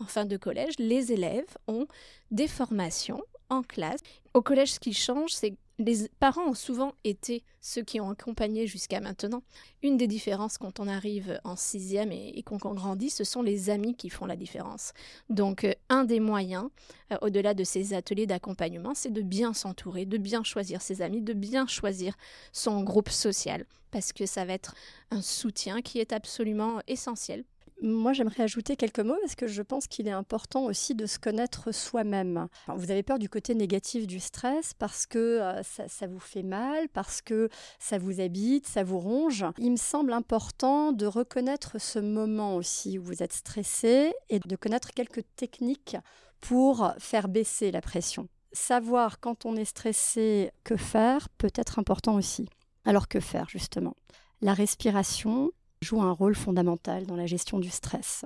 En 0.00 0.06
fin 0.06 0.24
de 0.24 0.36
collège, 0.36 0.74
les 0.78 1.12
élèves 1.12 1.56
ont 1.68 1.86
des 2.30 2.48
formations 2.48 3.22
en 3.48 3.62
classe. 3.62 4.00
Au 4.32 4.42
collège, 4.42 4.72
ce 4.72 4.80
qui 4.80 4.94
change, 4.94 5.32
c'est 5.32 5.54
les 5.78 6.08
parents 6.20 6.46
ont 6.48 6.54
souvent 6.54 6.92
été 7.02 7.42
ceux 7.60 7.82
qui 7.82 8.00
ont 8.00 8.10
accompagné 8.10 8.66
jusqu'à 8.66 9.00
maintenant. 9.00 9.42
Une 9.82 9.96
des 9.96 10.06
différences 10.06 10.58
quand 10.58 10.78
on 10.78 10.86
arrive 10.86 11.40
en 11.44 11.56
sixième 11.56 12.12
et, 12.12 12.42
qu'on 12.44 12.58
grandit, 12.58 13.10
ce 13.10 13.24
sont 13.24 13.42
les 13.42 13.70
amis 13.70 13.96
qui 13.96 14.08
font 14.08 14.26
la 14.26 14.36
différence. 14.36 14.92
Donc, 15.30 15.64
euh, 15.64 15.72
un 15.88 16.04
des 16.04 16.20
moyens, 16.20 16.68
euh, 17.12 17.16
au-delà 17.22 17.54
de 17.54 17.64
ces 17.64 17.92
ateliers 17.94 18.26
d'accompagnement, 18.26 18.94
c'est 18.94 19.12
de 19.12 19.22
bien 19.22 19.52
s'entourer, 19.52 20.04
de 20.04 20.18
bien 20.18 20.44
choisir 20.44 20.80
ses 20.80 21.02
amis, 21.02 21.22
de 21.22 21.32
bien 21.32 21.66
choisir 21.66 22.14
son 22.52 22.82
groupe 22.82 23.10
social, 23.10 23.64
parce 23.90 24.12
que 24.12 24.26
ça 24.26 24.44
va 24.44 24.52
être 24.52 24.74
un 25.10 25.22
soutien 25.22 25.82
qui 25.82 25.98
est 25.98 26.12
absolument 26.12 26.80
essentiel 26.86 27.44
moi, 27.84 28.14
j'aimerais 28.14 28.42
ajouter 28.44 28.76
quelques 28.76 29.00
mots 29.00 29.16
parce 29.20 29.34
que 29.34 29.46
je 29.46 29.60
pense 29.60 29.86
qu'il 29.86 30.08
est 30.08 30.12
important 30.12 30.64
aussi 30.64 30.94
de 30.94 31.04
se 31.04 31.18
connaître 31.18 31.70
soi-même. 31.70 32.48
vous 32.68 32.90
avez 32.90 33.02
peur 33.02 33.18
du 33.18 33.28
côté 33.28 33.54
négatif 33.54 34.06
du 34.06 34.20
stress 34.20 34.72
parce 34.72 35.04
que 35.04 35.18
euh, 35.18 35.62
ça, 35.62 36.06
vous 36.06 36.18
fait 36.18 36.42
mal, 36.42 36.88
parce 36.88 37.20
que 37.20 37.50
ça 37.78 37.98
vous 37.98 38.20
habite, 38.20 38.66
ça 38.66 38.84
vous 38.84 38.98
ronge. 38.98 39.44
Il 39.58 39.72
me 39.72 39.76
semble 39.76 40.14
important 40.14 40.92
de 40.92 41.04
reconnaître 41.04 41.78
ce 41.78 41.98
moment 41.98 42.56
aussi 42.56 42.98
où 42.98 43.02
vous 43.02 43.22
êtes 43.22 43.34
stressé 43.34 44.12
et 44.30 44.38
de 44.38 44.56
connaître 44.56 44.92
quelques 44.92 45.22
techniques 45.36 45.96
pour 46.40 46.90
faire 46.98 47.28
baisser 47.28 47.70
la 47.70 47.82
pression. 47.82 48.28
Savoir 48.52 49.20
quand 49.20 49.44
on 49.44 49.56
est 49.56 49.64
stressé 49.64 50.52
que 50.62 50.76
faire 50.76 51.28
peut 51.28 51.52
être 51.54 51.78
important 51.78 52.14
aussi. 52.14 52.48
Alors 52.86 53.08
que 53.08 53.20
faire 53.20 53.48
justement? 53.48 53.94
La 54.40 54.54
respiration, 54.54 55.50
joue 55.84 56.02
un 56.02 56.10
rôle 56.10 56.34
fondamental 56.34 57.06
dans 57.06 57.16
la 57.16 57.26
gestion 57.26 57.58
du 57.58 57.70
stress. 57.70 58.24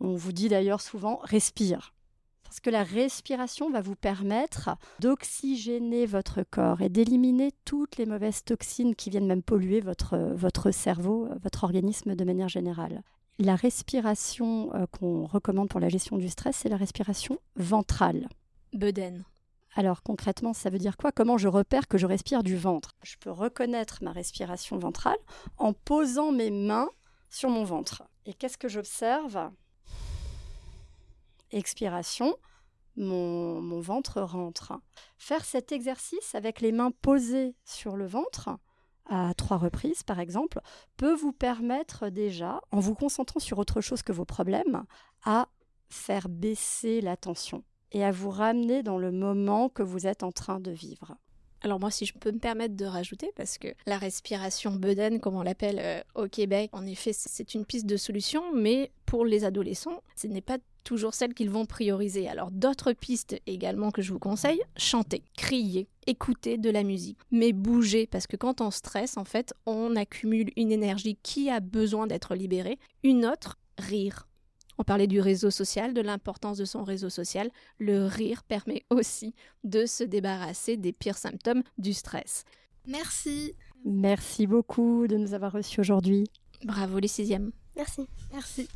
On 0.00 0.14
vous 0.14 0.32
dit 0.32 0.48
d'ailleurs 0.48 0.80
souvent 0.80 1.20
respire. 1.22 1.92
Parce 2.44 2.60
que 2.60 2.70
la 2.70 2.82
respiration 2.82 3.70
va 3.70 3.80
vous 3.80 3.94
permettre 3.94 4.70
d'oxygéner 4.98 6.06
votre 6.06 6.42
corps 6.42 6.80
et 6.80 6.88
d'éliminer 6.88 7.52
toutes 7.64 7.96
les 7.96 8.06
mauvaises 8.06 8.42
toxines 8.42 8.96
qui 8.96 9.10
viennent 9.10 9.28
même 9.28 9.42
polluer 9.42 9.80
votre, 9.80 10.16
votre 10.34 10.72
cerveau, 10.72 11.28
votre 11.42 11.62
organisme 11.62 12.16
de 12.16 12.24
manière 12.24 12.48
générale. 12.48 13.02
La 13.38 13.54
respiration 13.54 14.74
euh, 14.74 14.86
qu'on 14.86 15.26
recommande 15.26 15.68
pour 15.68 15.80
la 15.80 15.88
gestion 15.88 16.18
du 16.18 16.28
stress, 16.28 16.56
c'est 16.56 16.68
la 16.68 16.76
respiration 16.76 17.38
ventrale. 17.56 18.28
Beden. 18.72 19.24
Alors 19.76 20.02
concrètement, 20.02 20.52
ça 20.52 20.70
veut 20.70 20.78
dire 20.78 20.96
quoi? 20.96 21.12
Comment 21.12 21.38
je 21.38 21.48
repère 21.48 21.86
que 21.86 21.98
je 21.98 22.06
respire 22.06 22.42
du 22.42 22.56
ventre? 22.56 22.96
Je 23.04 23.14
peux 23.20 23.30
reconnaître 23.30 24.00
ma 24.02 24.10
respiration 24.12 24.76
ventrale 24.76 25.18
en 25.56 25.72
posant 25.72 26.32
mes 26.32 26.50
mains 26.50 26.90
sur 27.30 27.48
mon 27.48 27.64
ventre. 27.64 28.02
Et 28.26 28.34
qu'est-ce 28.34 28.58
que 28.58 28.68
j'observe? 28.68 29.50
Expiration, 31.52 32.36
mon, 32.96 33.80
ventre 33.80 34.20
rentre. 34.20 34.72
Faire 35.16 35.44
cet 35.44 35.72
exercice 35.72 36.34
avec 36.34 36.60
les 36.60 36.72
mains 36.72 36.90
posées 36.90 37.54
sur 37.64 37.96
le 37.96 38.06
ventre, 38.06 38.50
à 39.06 39.32
trois 39.34 39.56
reprises 39.56 40.02
par 40.02 40.20
exemple, 40.20 40.60
peut 40.96 41.14
vous 41.14 41.32
permettre 41.32 42.08
déjà, 42.08 42.60
en 42.70 42.80
vous 42.80 42.94
concentrant 42.94 43.40
sur 43.40 43.58
autre 43.58 43.80
chose 43.80 44.02
que 44.02 44.12
vos 44.12 44.24
problèmes, 44.24 44.84
à 45.24 45.48
faire 45.88 46.28
baisser 46.28 47.00
la 47.00 47.16
tension 47.16 47.64
et 47.92 48.04
à 48.04 48.12
vous 48.12 48.30
ramener 48.30 48.82
dans 48.82 48.98
le 48.98 49.10
moment 49.10 49.68
que 49.68 49.82
vous 49.82 50.06
êtes 50.06 50.22
en 50.22 50.30
train 50.30 50.60
de 50.60 50.70
vivre. 50.70 51.16
Alors 51.62 51.78
moi, 51.78 51.90
si 51.90 52.06
je 52.06 52.14
peux 52.14 52.32
me 52.32 52.38
permettre 52.38 52.74
de 52.74 52.84
rajouter, 52.84 53.30
parce 53.36 53.58
que 53.58 53.68
la 53.86 53.98
respiration 53.98 54.72
Beden, 54.72 55.20
comme 55.20 55.36
on 55.36 55.42
l'appelle 55.42 55.78
euh, 55.78 56.00
au 56.14 56.26
Québec, 56.26 56.70
en 56.72 56.86
effet, 56.86 57.12
c'est 57.12 57.54
une 57.54 57.66
piste 57.66 57.86
de 57.86 57.96
solution, 57.96 58.42
mais 58.54 58.90
pour 59.04 59.24
les 59.24 59.44
adolescents, 59.44 60.02
ce 60.16 60.26
n'est 60.26 60.40
pas 60.40 60.58
toujours 60.84 61.12
celle 61.12 61.34
qu'ils 61.34 61.50
vont 61.50 61.66
prioriser. 61.66 62.28
Alors 62.28 62.50
d'autres 62.50 62.92
pistes 62.92 63.36
également 63.46 63.90
que 63.90 64.00
je 64.00 64.12
vous 64.12 64.18
conseille, 64.18 64.62
chanter, 64.76 65.22
crier, 65.36 65.88
écouter 66.06 66.56
de 66.56 66.70
la 66.70 66.82
musique, 66.82 67.18
mais 67.30 67.52
bouger, 67.52 68.06
parce 68.06 68.26
que 68.26 68.36
quand 68.36 68.60
on 68.60 68.70
stresse, 68.70 69.16
en 69.16 69.24
fait, 69.24 69.52
on 69.66 69.96
accumule 69.96 70.50
une 70.56 70.72
énergie 70.72 71.18
qui 71.22 71.50
a 71.50 71.60
besoin 71.60 72.06
d'être 72.06 72.34
libérée. 72.34 72.78
Une 73.02 73.26
autre, 73.26 73.58
rire. 73.78 74.26
On 74.80 74.82
parlait 74.82 75.06
du 75.06 75.20
réseau 75.20 75.50
social, 75.50 75.92
de 75.92 76.00
l'importance 76.00 76.56
de 76.56 76.64
son 76.64 76.84
réseau 76.84 77.10
social. 77.10 77.50
Le 77.78 78.06
rire 78.06 78.42
permet 78.42 78.86
aussi 78.88 79.34
de 79.62 79.84
se 79.84 80.02
débarrasser 80.02 80.78
des 80.78 80.94
pires 80.94 81.18
symptômes 81.18 81.62
du 81.76 81.92
stress. 81.92 82.44
Merci. 82.86 83.54
Merci 83.84 84.46
beaucoup 84.46 85.06
de 85.06 85.18
nous 85.18 85.34
avoir 85.34 85.52
reçus 85.52 85.80
aujourd'hui. 85.80 86.24
Bravo 86.64 86.98
les 86.98 87.08
sixièmes. 87.08 87.52
Merci. 87.76 88.08
Merci. 88.32 88.68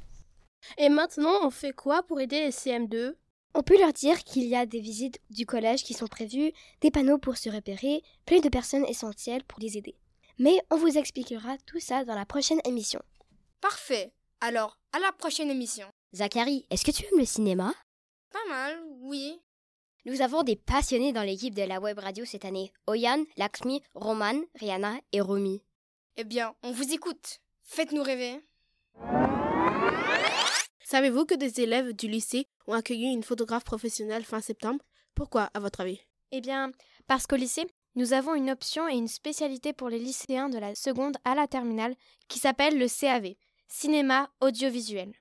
Et 0.76 0.90
maintenant, 0.90 1.38
on 1.42 1.48
fait 1.48 1.72
quoi 1.72 2.02
pour 2.02 2.20
aider 2.20 2.38
les 2.38 2.50
CM2 2.50 3.14
On 3.54 3.62
peut 3.62 3.78
leur 3.78 3.94
dire 3.94 4.24
qu'il 4.24 4.44
y 4.44 4.54
a 4.54 4.66
des 4.66 4.80
visites 4.80 5.22
du 5.30 5.46
collège 5.46 5.84
qui 5.84 5.94
sont 5.94 6.06
prévues, 6.06 6.52
des 6.82 6.90
panneaux 6.90 7.16
pour 7.16 7.38
se 7.38 7.48
repérer, 7.48 8.02
plein 8.26 8.40
de 8.40 8.50
personnes 8.50 8.84
essentielles 8.84 9.44
pour 9.44 9.58
les 9.58 9.78
aider. 9.78 9.96
Mais 10.38 10.60
on 10.70 10.76
vous 10.76 10.98
expliquera 10.98 11.56
tout 11.64 11.80
ça 11.80 12.04
dans 12.04 12.14
la 12.14 12.26
prochaine 12.26 12.60
émission. 12.66 13.00
Parfait. 13.62 14.12
Alors, 14.40 14.78
à 14.92 14.98
la 14.98 15.12
prochaine 15.12 15.50
émission. 15.50 15.86
Zachary, 16.14 16.66
est-ce 16.70 16.84
que 16.84 16.90
tu 16.90 17.04
aimes 17.04 17.18
le 17.18 17.24
cinéma? 17.24 17.74
Pas 18.30 18.44
mal, 18.48 18.78
oui. 19.00 19.40
Nous 20.04 20.20
avons 20.20 20.42
des 20.42 20.56
passionnés 20.56 21.12
dans 21.12 21.22
l'équipe 21.22 21.54
de 21.54 21.62
la 21.62 21.80
web 21.80 21.98
radio 21.98 22.24
cette 22.24 22.44
année. 22.44 22.72
Oyan, 22.86 23.24
Lakshmi, 23.36 23.82
Roman, 23.94 24.42
Rihanna 24.56 24.96
et 25.12 25.20
Romy. 25.20 25.62
Eh 26.16 26.24
bien, 26.24 26.54
on 26.62 26.72
vous 26.72 26.92
écoute. 26.92 27.40
Faites-nous 27.62 28.02
rêver. 28.02 28.44
Savez-vous 30.84 31.24
que 31.24 31.34
des 31.34 31.60
élèves 31.62 31.94
du 31.94 32.08
lycée 32.08 32.46
ont 32.66 32.74
accueilli 32.74 33.06
une 33.06 33.22
photographe 33.22 33.64
professionnelle 33.64 34.24
fin 34.24 34.40
septembre? 34.40 34.84
Pourquoi, 35.14 35.50
à 35.54 35.60
votre 35.60 35.80
avis? 35.80 36.00
Eh 36.32 36.40
bien, 36.40 36.70
parce 37.06 37.26
qu'au 37.26 37.36
lycée, 37.36 37.66
nous 37.94 38.12
avons 38.12 38.34
une 38.34 38.50
option 38.50 38.86
et 38.88 38.94
une 38.94 39.08
spécialité 39.08 39.72
pour 39.72 39.88
les 39.88 39.98
lycéens 39.98 40.50
de 40.50 40.58
la 40.58 40.74
seconde 40.74 41.16
à 41.24 41.34
la 41.34 41.46
terminale 41.46 41.94
qui 42.28 42.38
s'appelle 42.38 42.78
le 42.78 42.88
CAV, 42.88 43.34
cinéma 43.68 44.30
audiovisuel. 44.40 45.14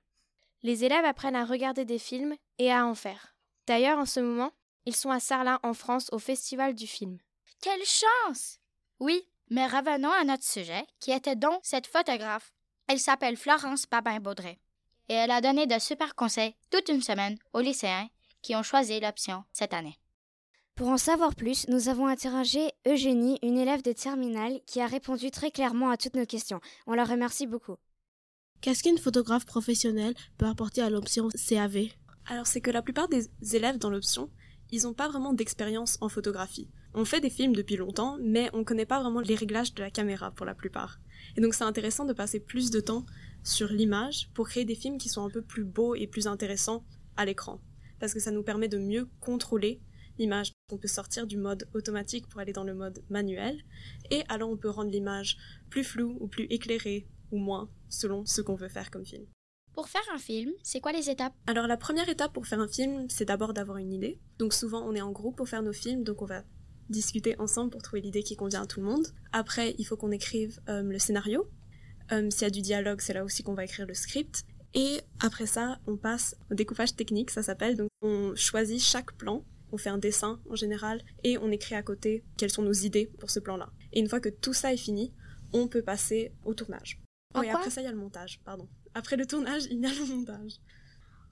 Les 0.62 0.84
élèves 0.84 1.04
apprennent 1.04 1.36
à 1.36 1.44
regarder 1.44 1.84
des 1.84 1.98
films 1.98 2.34
et 2.58 2.72
à 2.72 2.86
en 2.86 2.94
faire. 2.94 3.34
D'ailleurs, 3.66 3.98
en 3.98 4.06
ce 4.06 4.20
moment, 4.20 4.52
ils 4.86 4.96
sont 4.96 5.10
à 5.10 5.20
Sarlat 5.20 5.60
en 5.62 5.74
France 5.74 6.08
au 6.12 6.18
Festival 6.18 6.74
du 6.74 6.86
film. 6.86 7.18
Quelle 7.60 7.84
chance 7.84 8.58
Oui, 9.00 9.26
mais 9.50 9.66
revenons 9.66 10.10
à 10.12 10.24
notre 10.24 10.44
sujet, 10.44 10.86
qui 11.00 11.12
était 11.12 11.36
donc 11.36 11.60
cette 11.62 11.86
photographe. 11.86 12.52
Elle 12.86 13.00
s'appelle 13.00 13.36
Florence 13.36 13.86
Babin-Baudret. 13.90 14.58
Et 15.08 15.14
elle 15.14 15.30
a 15.30 15.40
donné 15.40 15.66
de 15.66 15.78
super 15.78 16.14
conseils 16.14 16.54
toute 16.70 16.88
une 16.88 17.02
semaine 17.02 17.38
aux 17.52 17.60
lycéens 17.60 18.08
qui 18.42 18.54
ont 18.56 18.62
choisi 18.62 19.00
l'option 19.00 19.44
cette 19.52 19.74
année. 19.74 19.98
Pour 20.74 20.88
en 20.88 20.98
savoir 20.98 21.34
plus, 21.34 21.68
nous 21.68 21.88
avons 21.88 22.06
interrogé 22.06 22.72
Eugénie, 22.86 23.38
une 23.42 23.58
élève 23.58 23.82
de 23.82 23.92
terminale, 23.92 24.60
qui 24.66 24.80
a 24.80 24.86
répondu 24.86 25.30
très 25.30 25.50
clairement 25.50 25.90
à 25.90 25.96
toutes 25.96 26.16
nos 26.16 26.26
questions. 26.26 26.60
On 26.86 26.94
la 26.94 27.04
remercie 27.04 27.46
beaucoup. 27.46 27.76
Qu'est-ce 28.64 28.82
qu'une 28.82 28.96
photographe 28.96 29.44
professionnelle 29.44 30.14
peut 30.38 30.46
apporter 30.46 30.80
à 30.80 30.88
l'option 30.88 31.28
CAV 31.28 31.88
Alors 32.24 32.46
c'est 32.46 32.62
que 32.62 32.70
la 32.70 32.80
plupart 32.80 33.08
des 33.08 33.28
élèves 33.52 33.76
dans 33.76 33.90
l'option, 33.90 34.30
ils 34.72 34.84
n'ont 34.84 34.94
pas 34.94 35.06
vraiment 35.06 35.34
d'expérience 35.34 35.98
en 36.00 36.08
photographie. 36.08 36.70
On 36.94 37.04
fait 37.04 37.20
des 37.20 37.28
films 37.28 37.54
depuis 37.54 37.76
longtemps, 37.76 38.16
mais 38.22 38.48
on 38.54 38.60
ne 38.60 38.64
connaît 38.64 38.86
pas 38.86 39.02
vraiment 39.02 39.20
les 39.20 39.34
réglages 39.34 39.74
de 39.74 39.82
la 39.82 39.90
caméra 39.90 40.30
pour 40.30 40.46
la 40.46 40.54
plupart. 40.54 40.98
Et 41.36 41.42
donc 41.42 41.52
c'est 41.52 41.64
intéressant 41.64 42.06
de 42.06 42.14
passer 42.14 42.40
plus 42.40 42.70
de 42.70 42.80
temps 42.80 43.04
sur 43.42 43.68
l'image 43.68 44.30
pour 44.32 44.48
créer 44.48 44.64
des 44.64 44.74
films 44.74 44.96
qui 44.96 45.10
sont 45.10 45.26
un 45.26 45.28
peu 45.28 45.42
plus 45.42 45.64
beaux 45.64 45.94
et 45.94 46.06
plus 46.06 46.26
intéressants 46.26 46.86
à 47.18 47.26
l'écran. 47.26 47.60
Parce 48.00 48.14
que 48.14 48.20
ça 48.20 48.30
nous 48.30 48.42
permet 48.42 48.68
de 48.68 48.78
mieux 48.78 49.06
contrôler 49.20 49.82
l'image. 50.18 50.52
On 50.72 50.78
peut 50.78 50.88
sortir 50.88 51.26
du 51.26 51.36
mode 51.36 51.68
automatique 51.74 52.28
pour 52.28 52.40
aller 52.40 52.54
dans 52.54 52.64
le 52.64 52.72
mode 52.72 53.04
manuel, 53.10 53.62
et 54.10 54.22
alors 54.30 54.48
on 54.48 54.56
peut 54.56 54.70
rendre 54.70 54.90
l'image 54.90 55.36
plus 55.68 55.84
floue 55.84 56.16
ou 56.18 56.28
plus 56.28 56.46
éclairée 56.48 57.06
ou 57.30 57.38
moins, 57.38 57.68
selon 57.88 58.24
ce 58.26 58.40
qu'on 58.40 58.54
veut 58.54 58.68
faire 58.68 58.90
comme 58.90 59.04
film. 59.04 59.26
Pour 59.72 59.88
faire 59.88 60.02
un 60.14 60.18
film, 60.18 60.52
c'est 60.62 60.80
quoi 60.80 60.92
les 60.92 61.10
étapes? 61.10 61.34
Alors 61.46 61.66
la 61.66 61.76
première 61.76 62.08
étape 62.08 62.32
pour 62.32 62.46
faire 62.46 62.60
un 62.60 62.68
film, 62.68 63.06
c'est 63.08 63.24
d'abord 63.24 63.54
d'avoir 63.54 63.78
une 63.78 63.92
idée. 63.92 64.20
Donc 64.38 64.54
souvent 64.54 64.86
on 64.86 64.94
est 64.94 65.00
en 65.00 65.10
groupe 65.10 65.36
pour 65.36 65.48
faire 65.48 65.62
nos 65.62 65.72
films, 65.72 66.04
donc 66.04 66.22
on 66.22 66.26
va 66.26 66.44
discuter 66.88 67.34
ensemble 67.40 67.70
pour 67.70 67.82
trouver 67.82 68.02
l'idée 68.02 68.22
qui 68.22 68.36
convient 68.36 68.62
à 68.62 68.66
tout 68.66 68.80
le 68.80 68.86
monde. 68.86 69.06
Après, 69.32 69.74
il 69.78 69.84
faut 69.84 69.96
qu'on 69.96 70.12
écrive 70.12 70.60
euh, 70.68 70.82
le 70.82 70.98
scénario. 70.98 71.48
Euh, 72.12 72.28
S'il 72.30 72.42
y 72.42 72.44
a 72.44 72.50
du 72.50 72.60
dialogue, 72.60 73.00
c'est 73.00 73.14
là 73.14 73.24
aussi 73.24 73.42
qu'on 73.42 73.54
va 73.54 73.64
écrire 73.64 73.86
le 73.86 73.94
script. 73.94 74.44
Et 74.74 75.00
après 75.20 75.46
ça, 75.46 75.78
on 75.86 75.96
passe 75.96 76.36
au 76.50 76.54
découpage 76.54 76.94
technique, 76.94 77.30
ça 77.30 77.42
s'appelle. 77.42 77.76
Donc 77.76 77.88
on 78.02 78.34
choisit 78.36 78.80
chaque 78.80 79.12
plan 79.16 79.44
on 79.74 79.76
fait 79.76 79.90
un 79.90 79.98
dessin 79.98 80.40
en 80.48 80.54
général 80.54 81.02
et 81.24 81.36
on 81.36 81.50
écrit 81.50 81.74
à 81.74 81.82
côté 81.82 82.22
quelles 82.36 82.52
sont 82.52 82.62
nos 82.62 82.72
idées 82.72 83.10
pour 83.18 83.30
ce 83.30 83.40
plan-là. 83.40 83.70
Et 83.92 83.98
une 83.98 84.08
fois 84.08 84.20
que 84.20 84.28
tout 84.28 84.54
ça 84.54 84.72
est 84.72 84.76
fini, 84.78 85.12
on 85.52 85.66
peut 85.66 85.82
passer 85.82 86.32
au 86.44 86.54
tournage. 86.54 87.00
Oh, 87.34 87.42
et 87.42 87.50
après 87.50 87.70
ça, 87.70 87.80
il 87.80 87.84
y 87.84 87.88
a 87.88 87.92
le 87.92 87.98
montage, 87.98 88.40
pardon. 88.44 88.68
Après 88.94 89.16
le 89.16 89.26
tournage, 89.26 89.64
il 89.70 89.80
y 89.80 89.86
a 89.86 89.92
le 89.92 90.06
montage. 90.06 90.60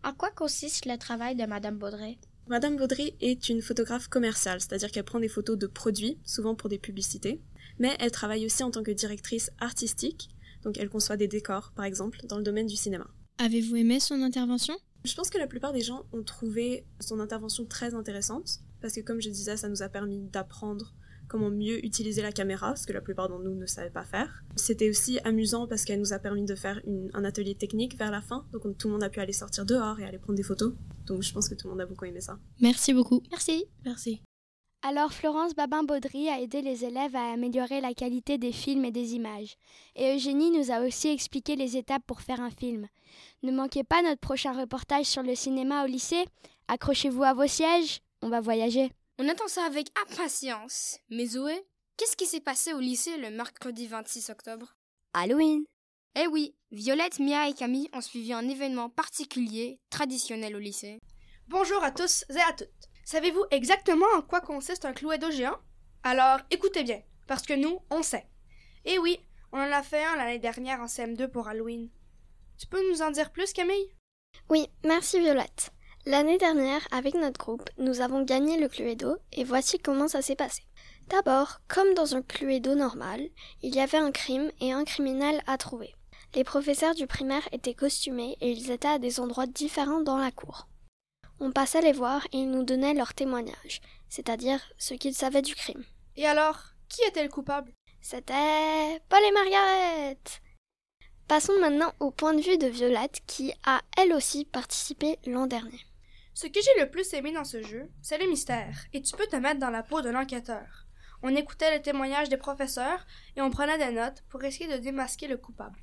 En 0.05 0.13
quoi 0.13 0.31
consiste 0.31 0.87
le 0.87 0.97
travail 0.97 1.37
de 1.37 1.45
Madame 1.45 1.79
Baudry 1.79 2.19
Madame 2.49 2.77
Baudry 2.77 3.15
est 3.21 3.49
une 3.49 3.63
photographe 3.63 4.09
commerciale, 4.09 4.61
c'est-à-dire 4.61 4.91
qu'elle 4.91 5.05
prend 5.05 5.21
des 5.21 5.29
photos 5.29 5.57
de 5.57 5.69
produits, 5.69 6.19
souvent 6.25 6.57
pour 6.57 6.69
des 6.69 6.79
publicités, 6.79 7.41
mais 7.79 7.97
elle 8.01 8.11
travaille 8.11 8.45
aussi 8.45 8.65
en 8.65 8.73
tant 8.73 8.83
que 8.83 8.91
directrice 8.91 9.53
artistique, 9.61 10.29
donc 10.63 10.77
elle 10.79 10.89
conçoit 10.89 11.17
des 11.17 11.29
décors, 11.29 11.73
par 11.77 11.85
exemple, 11.85 12.19
dans 12.27 12.37
le 12.37 12.43
domaine 12.43 12.67
du 12.67 12.77
cinéma. 12.77 13.07
Avez-vous 13.39 13.77
aimé 13.77 14.01
son 14.01 14.23
intervention? 14.23 14.77
Je 15.05 15.15
pense 15.15 15.31
que 15.31 15.39
la 15.39 15.47
plupart 15.47 15.73
des 15.73 15.83
gens 15.83 16.05
ont 16.13 16.23
trouvé 16.25 16.85
son 17.01 17.21
intervention 17.21 17.65
très 17.65 17.95
intéressante, 17.95 18.59
parce 18.81 18.95
que 18.95 19.01
comme 19.01 19.21
je 19.21 19.31
disais, 19.31 19.57
ça 19.57 19.69
nous 19.69 19.83
a 19.83 19.89
permis 19.89 20.19
d'apprendre 20.19 20.95
comment 21.33 21.51
mieux 21.51 21.85
utiliser 21.85 22.23
la 22.23 22.31
caméra, 22.31 22.77
ce 22.77 22.87
que 22.87 22.93
la 22.93 23.01
plupart 23.01 23.29
d'entre 23.29 23.43
nous 23.43 23.55
ne 23.55 23.67
savaient 23.67 23.91
pas 23.91 24.05
faire. 24.05 24.45
C'était 24.55 24.91
aussi 24.91 25.19
amusant 25.25 25.67
parce 25.67 25.85
qu'elle 25.85 25.99
nous 25.99 26.13
a 26.13 26.19
permis 26.19 26.45
de 26.45 26.55
faire 26.55 26.81
un 27.15 27.25
atelier 27.25 27.55
technique 27.55 27.99
vers 27.99 28.11
la 28.11 28.21
fin, 28.21 28.47
donc 28.53 28.63
tout 28.77 28.89
le 28.89 28.93
monde 28.93 29.03
a 29.03 29.09
pu 29.09 29.19
aller 29.21 29.33
sortir 29.33 29.65
dehors 29.65 29.99
et 29.99 30.05
aller 30.05 30.19
prendre 30.19 30.37
des 30.37 30.43
photos. 30.43 30.75
Donc 31.07 31.23
je 31.23 31.33
pense 31.33 31.49
que 31.49 31.55
tout 31.55 31.67
le 31.67 31.71
monde 31.73 31.81
a 31.81 31.87
beaucoup 31.87 32.05
aimé 32.05 32.21
ça. 32.21 32.39
Merci 32.61 32.93
beaucoup. 32.93 33.23
Merci. 33.31 33.65
Merci. 33.85 34.23
Alors 34.83 35.13
Florence 35.13 35.55
Babin-Baudry 35.55 36.29
a 36.29 36.41
aidé 36.41 36.61
les 36.61 36.85
élèves 36.85 37.15
à 37.15 37.33
améliorer 37.33 37.81
la 37.81 37.95
qualité 37.95 38.37
des 38.37 38.53
films 38.53 38.85
et 38.85 38.91
des 38.91 39.15
images. 39.15 39.57
Et 39.95 40.15
Eugénie 40.15 40.51
nous 40.51 40.71
a 40.71 40.85
aussi 40.85 41.09
expliqué 41.09 41.57
les 41.57 41.77
étapes 41.77 42.03
pour 42.07 42.21
faire 42.21 42.41
un 42.41 42.51
film. 42.51 42.89
Ne 43.43 43.53
manquez 43.53 43.85
pas 43.85 44.03
notre 44.03 44.21
prochain 44.21 44.53
reportage 44.53 45.07
sur 45.07 45.23
le 45.23 45.35
cinéma 45.35 45.85
au 45.85 45.87
lycée. 45.87 46.25
Accrochez-vous 46.69 47.23
à 47.23 47.33
vos 47.33 47.47
sièges, 47.47 48.01
on 48.23 48.29
va 48.29 48.41
voyager. 48.41 48.91
On 49.19 49.29
attend 49.29 49.49
ça 49.49 49.65
avec 49.65 49.89
impatience. 50.09 50.99
Mais 51.11 51.27
Zoé, 51.27 51.67
qu'est-ce 51.97 52.17
qui 52.17 52.27
s'est 52.27 52.41
passé 52.41 52.73
au 52.73 52.81
lycée 52.81 53.17
le 53.19 53.31
mercredi 53.31 53.87
26 53.87 54.31
octobre? 54.31 54.75
Halloween. 55.13 55.65
Eh 56.15 56.27
oui, 56.27 56.55
Violette, 56.71 57.19
Mia 57.19 57.49
et 57.49 57.55
Camille 57.55 57.89
ont 57.93 58.01
suivi 58.01 58.33
un 58.33 58.49
événement 58.49 58.89
particulier, 58.89 59.81
traditionnel 59.91 60.57
au 60.57 60.59
lycée. 60.59 60.99
Bonjour 61.49 61.83
à 61.85 61.91
tous 61.91 62.25
et 62.31 62.41
à 62.41 62.53
toutes. 62.53 62.69
Savez-vous 63.05 63.45
exactement 63.51 64.07
en 64.15 64.23
quoi 64.23 64.41
consiste 64.41 64.87
un 64.87 64.93
Cluedo 64.93 65.31
géant? 65.31 65.59
Alors 66.03 66.41
écoutez 66.51 66.83
bien, 66.83 67.03
parce 67.27 67.43
que 67.43 67.55
nous, 67.55 67.81
on 67.91 68.03
sait. 68.03 68.27
Eh 68.85 68.99
oui, 68.99 69.19
on 69.53 69.59
en 69.59 69.73
a 69.73 69.83
fait 69.83 70.05
un 70.05 70.17
l'année 70.17 70.39
dernière 70.39 70.81
en 70.81 70.87
CM2 70.87 71.29
pour 71.29 71.49
Halloween. 71.49 71.91
Tu 72.59 72.67
peux 72.67 72.91
nous 72.91 73.03
en 73.03 73.11
dire 73.11 73.31
plus, 73.31 73.53
Camille? 73.53 73.95
Oui, 74.49 74.69
merci 74.85 75.19
Violette. 75.19 75.71
L'année 76.05 76.37
dernière, 76.37 76.87
avec 76.91 77.15
notre 77.15 77.39
groupe, 77.39 77.71
nous 77.79 78.01
avons 78.01 78.25
gagné 78.25 78.59
le 78.59 78.69
Cluedo 78.69 79.19
et 79.33 79.45
voici 79.45 79.79
comment 79.79 80.09
ça 80.09 80.21
s'est 80.21 80.35
passé. 80.35 80.65
D'abord, 81.09 81.61
comme 81.69 81.95
dans 81.95 82.17
un 82.17 82.23
Cluedo 82.23 82.75
normal, 82.75 83.21
il 83.63 83.73
y 83.73 83.79
avait 83.79 83.99
un 83.99 84.11
crime 84.11 84.51
et 84.61 84.73
un 84.73 84.85
criminel 84.85 85.41
à 85.47 85.57
trouver. 85.59 85.95
Les 86.35 86.43
professeurs 86.43 86.97
du 86.97 87.07
primaire 87.07 87.49
étaient 87.53 87.75
costumés 87.75 88.37
et 88.41 88.51
ils 88.51 88.73
étaient 88.73 88.89
à 88.89 88.99
des 88.99 89.21
endroits 89.21 89.47
différents 89.47 90.01
dans 90.01 90.19
la 90.19 90.33
cour. 90.33 90.67
On 91.39 91.53
passait 91.53 91.83
les 91.83 91.93
voir 91.93 92.27
et 92.33 92.39
ils 92.39 92.51
nous 92.51 92.65
donnaient 92.65 92.95
leur 92.95 93.15
témoignage, 93.15 93.81
c'est-à-dire 94.09 94.61
ce 94.79 94.95
qu'ils 94.95 95.15
savaient 95.15 95.41
du 95.41 95.55
crime. 95.55 95.85
Et 96.17 96.27
alors, 96.27 96.59
qui 96.89 97.03
était 97.05 97.23
le 97.23 97.29
coupable? 97.29 97.73
C'était 98.01 99.01
Paul 99.09 99.21
et 99.23 99.33
Margaret. 99.33 100.19
Passons 101.29 101.57
maintenant 101.61 101.93
au 102.01 102.11
point 102.11 102.35
de 102.35 102.43
vue 102.43 102.59
de 102.59 102.67
Violette 102.67 103.21
qui 103.29 103.53
a 103.65 103.81
elle 103.97 104.13
aussi 104.13 104.45
participé 104.45 105.21
l'an 105.27 105.47
dernier. 105.47 105.79
Ce 106.35 106.47
que 106.47 106.61
j'ai 106.61 106.81
le 106.81 106.91
plus 106.91 107.13
aimé 107.15 107.33
dans 107.33 107.45
ce 107.45 107.63
jeu, 107.63 107.91
c'est 108.01 108.19
le 108.19 108.29
mystère, 108.29 108.77
et 108.93 109.03
tu 109.03 109.17
peux 109.17 109.27
te 109.27 109.37
mettre 109.37 109.61
dans 109.61 109.71
la 109.71 109.83
peau 109.83 110.01
de 110.01 110.11
l'enquêteur. 110.11 110.87
On 111.23 111.37
écoutait 111.37 111.71
les 111.71 111.83
témoignages 111.83 112.29
des 112.29 112.37
professeurs 112.37 113.07
et 113.37 113.43
on 113.43 113.51
prenait 113.51 113.79
des 113.79 113.95
notes 113.95 114.25
pour 114.29 114.43
essayer 114.43 114.67
de 114.67 114.83
démasquer 114.83 115.29
le 115.29 115.37
coupable. 115.37 115.79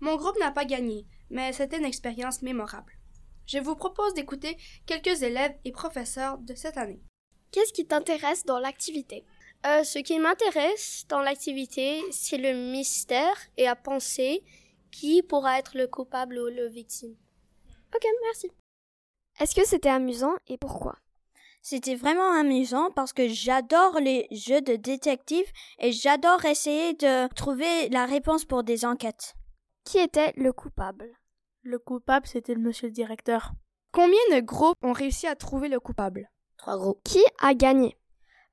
Mon 0.00 0.16
groupe 0.16 0.38
n'a 0.38 0.50
pas 0.50 0.64
gagné, 0.64 1.06
mais 1.30 1.52
c'était 1.52 1.78
une 1.78 1.84
expérience 1.84 2.42
mémorable 2.42 2.98
je 3.48 3.58
vous 3.58 3.74
propose 3.74 4.14
d'écouter 4.14 4.56
quelques 4.86 5.22
élèves 5.22 5.56
et 5.64 5.72
professeurs 5.72 6.38
de 6.38 6.54
cette 6.54 6.76
année. 6.76 7.00
Qu'est-ce 7.50 7.72
qui 7.72 7.86
t'intéresse 7.86 8.44
dans 8.44 8.58
l'activité? 8.58 9.24
Euh, 9.66 9.82
Ce 9.82 9.98
qui 9.98 10.18
m'intéresse 10.18 11.06
dans 11.08 11.20
l'activité, 11.20 12.02
c'est 12.12 12.36
le 12.36 12.52
mystère 12.70 13.36
et 13.56 13.66
à 13.66 13.74
penser 13.74 14.44
qui 14.90 15.22
pourra 15.22 15.58
être 15.58 15.76
le 15.76 15.86
coupable 15.86 16.38
ou 16.38 16.46
le 16.46 16.68
victime. 16.68 17.16
Ok, 17.94 18.04
merci. 18.24 18.50
Est-ce 19.40 19.54
que 19.54 19.66
c'était 19.66 19.88
amusant 19.88 20.34
et 20.48 20.58
pourquoi? 20.58 20.96
C'était 21.62 21.94
vraiment 21.94 22.32
amusant 22.32 22.90
parce 22.90 23.12
que 23.12 23.28
j'adore 23.28 24.00
les 24.00 24.26
jeux 24.30 24.60
de 24.60 24.76
détective 24.76 25.46
et 25.78 25.92
j'adore 25.92 26.44
essayer 26.44 26.94
de 26.94 27.32
trouver 27.34 27.88
la 27.90 28.06
réponse 28.06 28.44
pour 28.44 28.64
des 28.64 28.84
enquêtes. 28.84 29.34
Qui 29.84 29.98
était 29.98 30.32
le 30.36 30.52
coupable? 30.52 31.08
Le 31.62 31.78
coupable, 31.78 32.26
c'était 32.26 32.54
le 32.54 32.60
monsieur 32.60 32.88
le 32.88 32.92
directeur. 32.92 33.52
Combien 33.92 34.18
de 34.32 34.40
groupes 34.40 34.78
ont 34.82 34.92
réussi 34.92 35.26
à 35.26 35.36
trouver 35.36 35.68
le 35.68 35.80
coupable? 35.80 36.30
Trois 36.56 36.76
groupes. 36.76 37.00
Qui 37.04 37.24
a 37.40 37.54
gagné? 37.54 37.96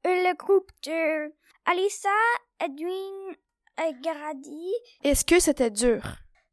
Le 0.03 0.35
groupe 0.35 0.71
de 0.83 1.33
Alissa, 1.65 2.09
Edwin 2.59 3.35
et 3.85 3.93
Grady. 4.01 4.71
Est-ce 5.03 5.25
que 5.25 5.39
c'était 5.39 5.71
dur? 5.71 6.01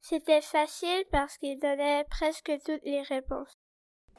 C'était 0.00 0.40
facile 0.40 1.04
parce 1.10 1.36
qu'il 1.38 1.58
donnait 1.58 2.04
presque 2.10 2.52
toutes 2.64 2.82
les 2.84 3.02
réponses. 3.02 3.56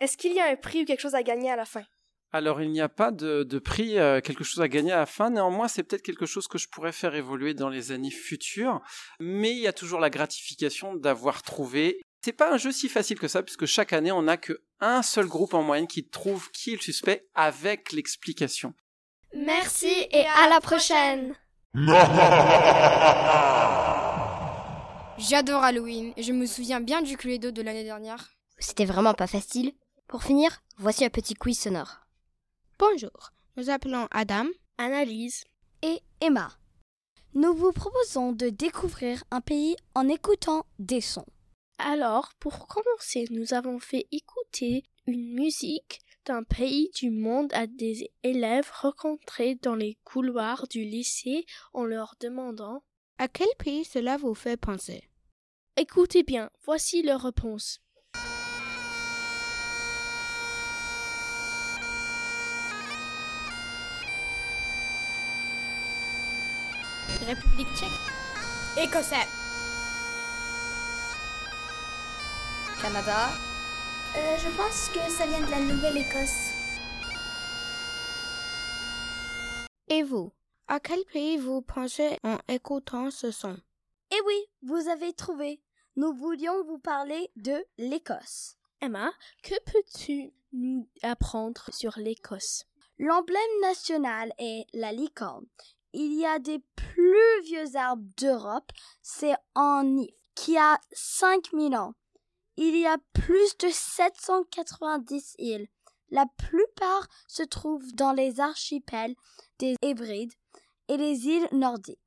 Est-ce 0.04 0.18
qu'il 0.18 0.34
y 0.34 0.42
a 0.42 0.48
un 0.48 0.58
prix 0.58 0.82
ou 0.82 0.86
quelque 0.86 1.00
chose 1.00 1.16
à 1.16 1.24
gagner 1.24 1.50
à 1.50 1.56
la 1.56 1.64
fin? 1.64 1.86
Alors, 2.34 2.62
il 2.62 2.70
n'y 2.72 2.82
a 2.82 2.90
pas 2.90 3.12
de, 3.12 3.44
de 3.44 3.58
prix, 3.58 3.98
euh, 3.98 4.20
quelque 4.20 4.44
chose 4.44 4.62
à 4.62 4.68
gagner 4.68 4.92
à 4.92 4.98
la 4.98 5.06
fin. 5.06 5.30
Néanmoins, 5.30 5.70
c'est 5.70 5.82
peut-être 5.84 6.02
quelque 6.02 6.26
chose 6.26 6.50
que 6.50 6.58
je 6.58 6.68
pourrais 6.68 6.92
faire 6.92 7.16
évoluer 7.16 7.54
dans 7.54 7.70
les 7.70 7.94
années 7.94 8.12
futures. 8.12 8.82
Mais 9.22 9.52
il 9.52 9.60
y 9.60 9.68
a 9.68 9.72
toujours 9.72 10.02
la 10.02 10.10
gratification 10.10 10.94
d'avoir 10.94 11.42
trouvé. 11.42 12.02
C'est 12.22 12.34
pas 12.34 12.52
un 12.52 12.58
jeu 12.58 12.74
si 12.74 12.90
facile 12.90 13.18
que 13.18 13.30
ça, 13.30 13.44
puisque 13.44 13.66
chaque 13.66 13.94
année, 13.94 14.12
on 14.12 14.24
n'a 14.24 14.36
que 14.36 14.62
un 14.82 15.04
seul 15.04 15.26
groupe 15.26 15.54
en 15.54 15.64
moyenne 15.64 15.88
qui 15.88 16.06
trouve 16.06 16.52
qui 16.52 16.74
est 16.74 16.76
le 16.76 16.82
suspect 16.82 17.30
avec 17.34 17.94
l'explication. 17.94 18.74
Merci 19.34 19.94
et 20.12 20.26
à 20.26 20.50
la 20.50 20.60
prochaine. 20.60 21.34
J'adore 25.18 25.64
Halloween 25.64 26.12
et 26.18 26.24
je 26.24 26.34
me 26.34 26.46
souviens 26.46 26.82
bien 26.82 27.02
du 27.02 27.16
Cluedo 27.16 27.52
de 27.52 27.62
l'année 27.62 27.86
dernière. 27.86 28.32
C'était 28.60 28.84
vraiment 28.84 29.14
pas 29.14 29.28
facile. 29.28 29.72
Pour 30.08 30.24
finir, 30.24 30.62
voici 30.78 31.06
un 31.06 31.10
petit 31.10 31.34
quiz 31.34 31.60
sonore. 31.60 32.02
Bonjour, 32.78 33.32
nous 33.58 33.70
appelons 33.70 34.08
Adam, 34.12 34.46
Analyse 34.78 35.44
et 35.82 36.02
Emma. 36.22 36.52
Nous 37.34 37.54
vous 37.54 37.72
proposons 37.72 38.32
de 38.32 38.50
découvrir 38.50 39.24
un 39.32 39.42
pays 39.42 39.76
en 39.96 40.08
écoutant 40.08 40.66
des 40.78 41.02
sons. 41.02 41.26
Alors, 41.80 42.34
pour 42.40 42.68
commencer, 42.68 43.26
nous 43.32 43.54
avons 43.54 43.80
fait 43.80 44.08
écouter 44.12 44.84
une 45.08 45.34
musique 45.34 46.00
d'un 46.26 46.44
pays 46.44 46.90
du 46.96 47.10
monde 47.10 47.52
à 47.54 47.68
des 47.68 48.12
élèves 48.22 48.70
rencontrés 48.72 49.56
dans 49.56 49.76
les 49.76 49.98
couloirs 50.04 50.68
du 50.68 50.84
lycée 50.84 51.46
en 51.74 51.84
leur 51.84 52.16
demandant 52.20 52.84
À 53.18 53.28
quel 53.28 53.50
pays 53.58 53.84
cela 53.84 54.18
vous 54.18 54.36
fait 54.36 54.58
penser? 54.58 55.10
Écoutez 55.76 56.24
bien, 56.24 56.52
voici 56.66 57.02
leur 57.02 57.22
réponse. 57.22 57.83
République 67.24 67.74
tchèque. 67.76 67.90
Écossais. 68.78 69.28
Canada. 72.82 73.30
Euh, 74.16 74.38
je 74.38 74.50
pense 74.58 74.90
que 74.90 75.12
ça 75.12 75.26
vient 75.26 75.42
de 75.42 75.52
la 75.52 75.60
Nouvelle-Écosse. 75.60 76.52
Et 79.90 80.04
vous? 80.04 80.32
À 80.68 80.80
quel 80.80 81.04
pays 81.06 81.38
vous 81.38 81.62
pensez 81.62 82.18
en 82.24 82.38
écoutant 82.48 83.12
ce 83.12 83.32
son? 83.32 83.58
Eh 84.12 84.22
oui, 84.26 84.36
vous 84.62 84.88
avez 84.90 85.14
trouvé. 85.14 85.62
Nous 85.96 86.14
voulions 86.14 86.64
vous 86.64 86.80
parler 86.80 87.32
de 87.36 87.64
l'Écosse. 87.78 88.56
Emma, 88.82 89.12
que 89.44 89.56
peux-tu 89.66 90.34
nous 90.52 90.90
apprendre 91.04 91.70
sur 91.72 91.94
l'Écosse? 91.98 92.66
L'emblème 93.00 93.40
national 93.62 94.34
est 94.38 94.66
la 94.74 94.92
licorne. 94.92 95.46
Il 95.94 96.14
y 96.14 96.26
a 96.26 96.40
des 96.40 96.60
plus 96.76 97.42
vieux 97.44 97.76
arbres 97.76 98.10
d'Europe, 98.18 98.72
c'est 99.02 99.36
en 99.54 99.98
If, 99.98 100.12
qui 100.36 100.58
a 100.58 100.80
5000 100.92 101.76
ans. 101.76 101.94
Il 102.58 102.76
y 102.76 102.86
a 102.86 102.98
plus 103.14 103.58
de 103.60 103.70
790 103.70 105.36
îles. 105.38 105.68
La 106.10 106.26
plupart 106.38 107.08
se 107.28 107.44
trouvent 107.44 107.94
dans 107.94 108.12
les 108.12 108.40
archipels 108.40 109.16
des 109.60 109.76
Hébrides 109.82 110.34
et 110.88 110.98
les 110.98 111.28
îles 111.28 111.48
nordiques. 111.52 112.00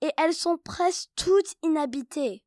Et 0.00 0.10
elles 0.18 0.34
sont 0.34 0.58
presque 0.58 1.10
toutes 1.16 1.54
inhabitées. 1.62 2.42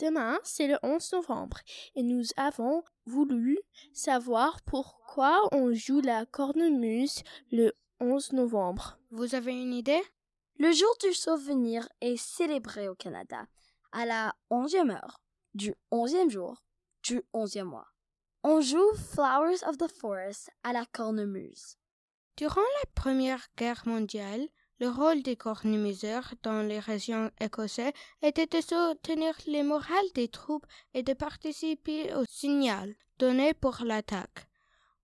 Demain, 0.00 0.38
c'est 0.42 0.66
le 0.66 0.78
11 0.82 1.12
novembre 1.12 1.58
et 1.94 2.02
nous 2.02 2.24
avons 2.36 2.82
voulu 3.06 3.58
savoir 3.92 4.60
pourquoi 4.62 5.40
on 5.52 5.72
joue 5.72 6.00
la 6.00 6.26
cornemuse 6.26 7.22
le 7.52 7.72
11 8.04 8.32
novembre. 8.32 8.98
Vous 9.10 9.34
avez 9.34 9.52
une 9.52 9.72
idée? 9.72 10.02
Le 10.58 10.72
jour 10.72 10.94
du 11.02 11.14
souvenir 11.14 11.88
est 12.02 12.18
célébré 12.18 12.86
au 12.86 12.94
Canada 12.94 13.46
à 13.92 14.04
la 14.04 14.34
onzième 14.50 14.90
heure 14.90 15.22
du 15.54 15.74
onzième 15.90 16.28
jour 16.28 16.62
du 17.02 17.22
onzième 17.32 17.68
mois. 17.68 17.86
On 18.42 18.60
joue 18.60 18.92
Flowers 18.94 19.66
of 19.66 19.78
the 19.78 19.88
Forest 19.88 20.50
à 20.64 20.74
la 20.74 20.84
cornemuse. 20.84 21.78
Durant 22.36 22.60
la 22.60 22.90
Première 22.94 23.46
Guerre 23.56 23.84
mondiale, 23.86 24.48
le 24.80 24.90
rôle 24.90 25.22
des 25.22 25.36
cornemuseurs 25.36 26.34
dans 26.42 26.60
les 26.60 26.80
régions 26.80 27.30
écossaises 27.40 27.94
était 28.20 28.46
de 28.46 28.60
soutenir 28.60 29.34
les 29.46 29.62
morales 29.62 30.12
des 30.14 30.28
troupes 30.28 30.66
et 30.92 31.02
de 31.02 31.14
participer 31.14 32.12
au 32.14 32.26
signal 32.26 32.94
donné 33.18 33.54
pour 33.54 33.78
l'attaque. 33.82 34.46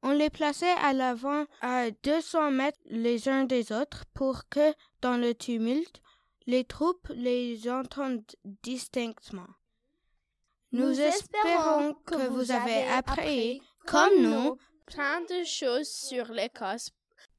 On 0.02 0.12
les 0.12 0.30
plaçait 0.30 0.74
à 0.82 0.92
l'avant 0.92 1.44
à 1.60 1.90
200 1.90 2.50
mètres 2.52 2.78
les 2.86 3.28
uns 3.28 3.44
des 3.44 3.70
autres 3.72 4.04
pour 4.14 4.48
que, 4.48 4.72
dans 5.02 5.16
le 5.16 5.34
tumulte, 5.34 6.00
les 6.46 6.64
troupes 6.64 7.08
les 7.14 7.70
entendent 7.70 8.24
distinctement. 8.62 9.48
Nous, 10.72 11.00
espérons 11.00 11.94
que 12.06 12.28
vous 12.28 12.50
avez 12.50 12.84
appris, 12.84 13.60
comme 13.86 14.22
nous, 14.22 14.56
plein 14.86 15.20
de 15.22 15.44
choses 15.44 15.88
sur 15.88 16.32
l'Écosse. 16.32 16.90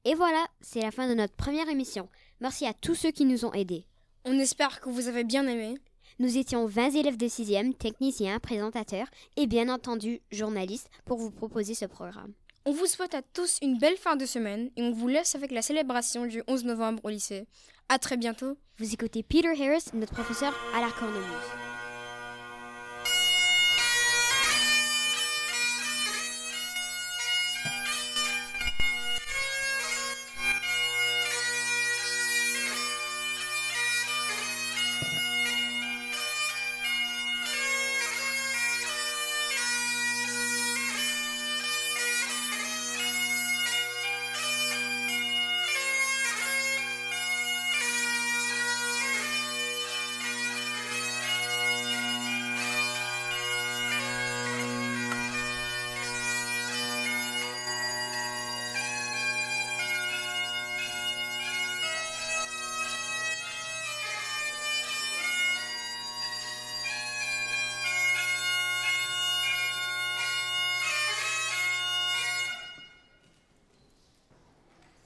Et 0.04 0.14
voilà, 0.14 0.46
c'est 0.60 0.82
la 0.82 0.90
fin 0.90 1.08
de 1.08 1.14
notre 1.14 1.34
première 1.34 1.68
émission. 1.68 2.08
Merci 2.40 2.66
à 2.66 2.74
tous 2.74 2.94
ceux 2.94 3.10
qui 3.10 3.24
nous 3.24 3.44
ont 3.44 3.52
aidés. 3.52 3.86
On 4.24 4.38
espère 4.38 4.80
que 4.80 4.88
vous 4.88 5.08
avez 5.08 5.24
bien 5.24 5.46
aimé. 5.46 5.74
Nous 6.18 6.38
étions 6.38 6.66
20 6.66 6.90
élèves 6.90 7.16
de 7.16 7.26
6e, 7.26 7.74
techniciens, 7.74 8.38
présentateurs 8.38 9.08
et 9.36 9.46
bien 9.46 9.68
entendu 9.68 10.20
journalistes 10.30 10.88
pour 11.04 11.18
vous 11.18 11.30
proposer 11.30 11.74
ce 11.74 11.86
programme. 11.86 12.34
On 12.64 12.72
vous 12.72 12.86
souhaite 12.86 13.14
à 13.14 13.22
tous 13.22 13.58
une 13.60 13.78
belle 13.78 13.96
fin 13.96 14.14
de 14.14 14.24
semaine 14.24 14.70
et 14.76 14.82
on 14.82 14.92
vous 14.92 15.08
laisse 15.08 15.34
avec 15.34 15.50
la 15.50 15.62
célébration 15.62 16.26
du 16.26 16.44
11 16.46 16.64
novembre 16.64 17.04
au 17.04 17.08
lycée. 17.08 17.48
À 17.88 17.98
très 17.98 18.16
bientôt. 18.16 18.56
Vous 18.78 18.94
écoutez 18.94 19.24
Peter 19.24 19.48
Harris, 19.48 19.86
notre 19.94 20.12
professeur 20.12 20.56
à 20.72 20.80
la 20.80 20.90
cornemuse. 20.92 21.71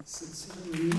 Cette 0.09 0.37
cérémonie 0.37 0.93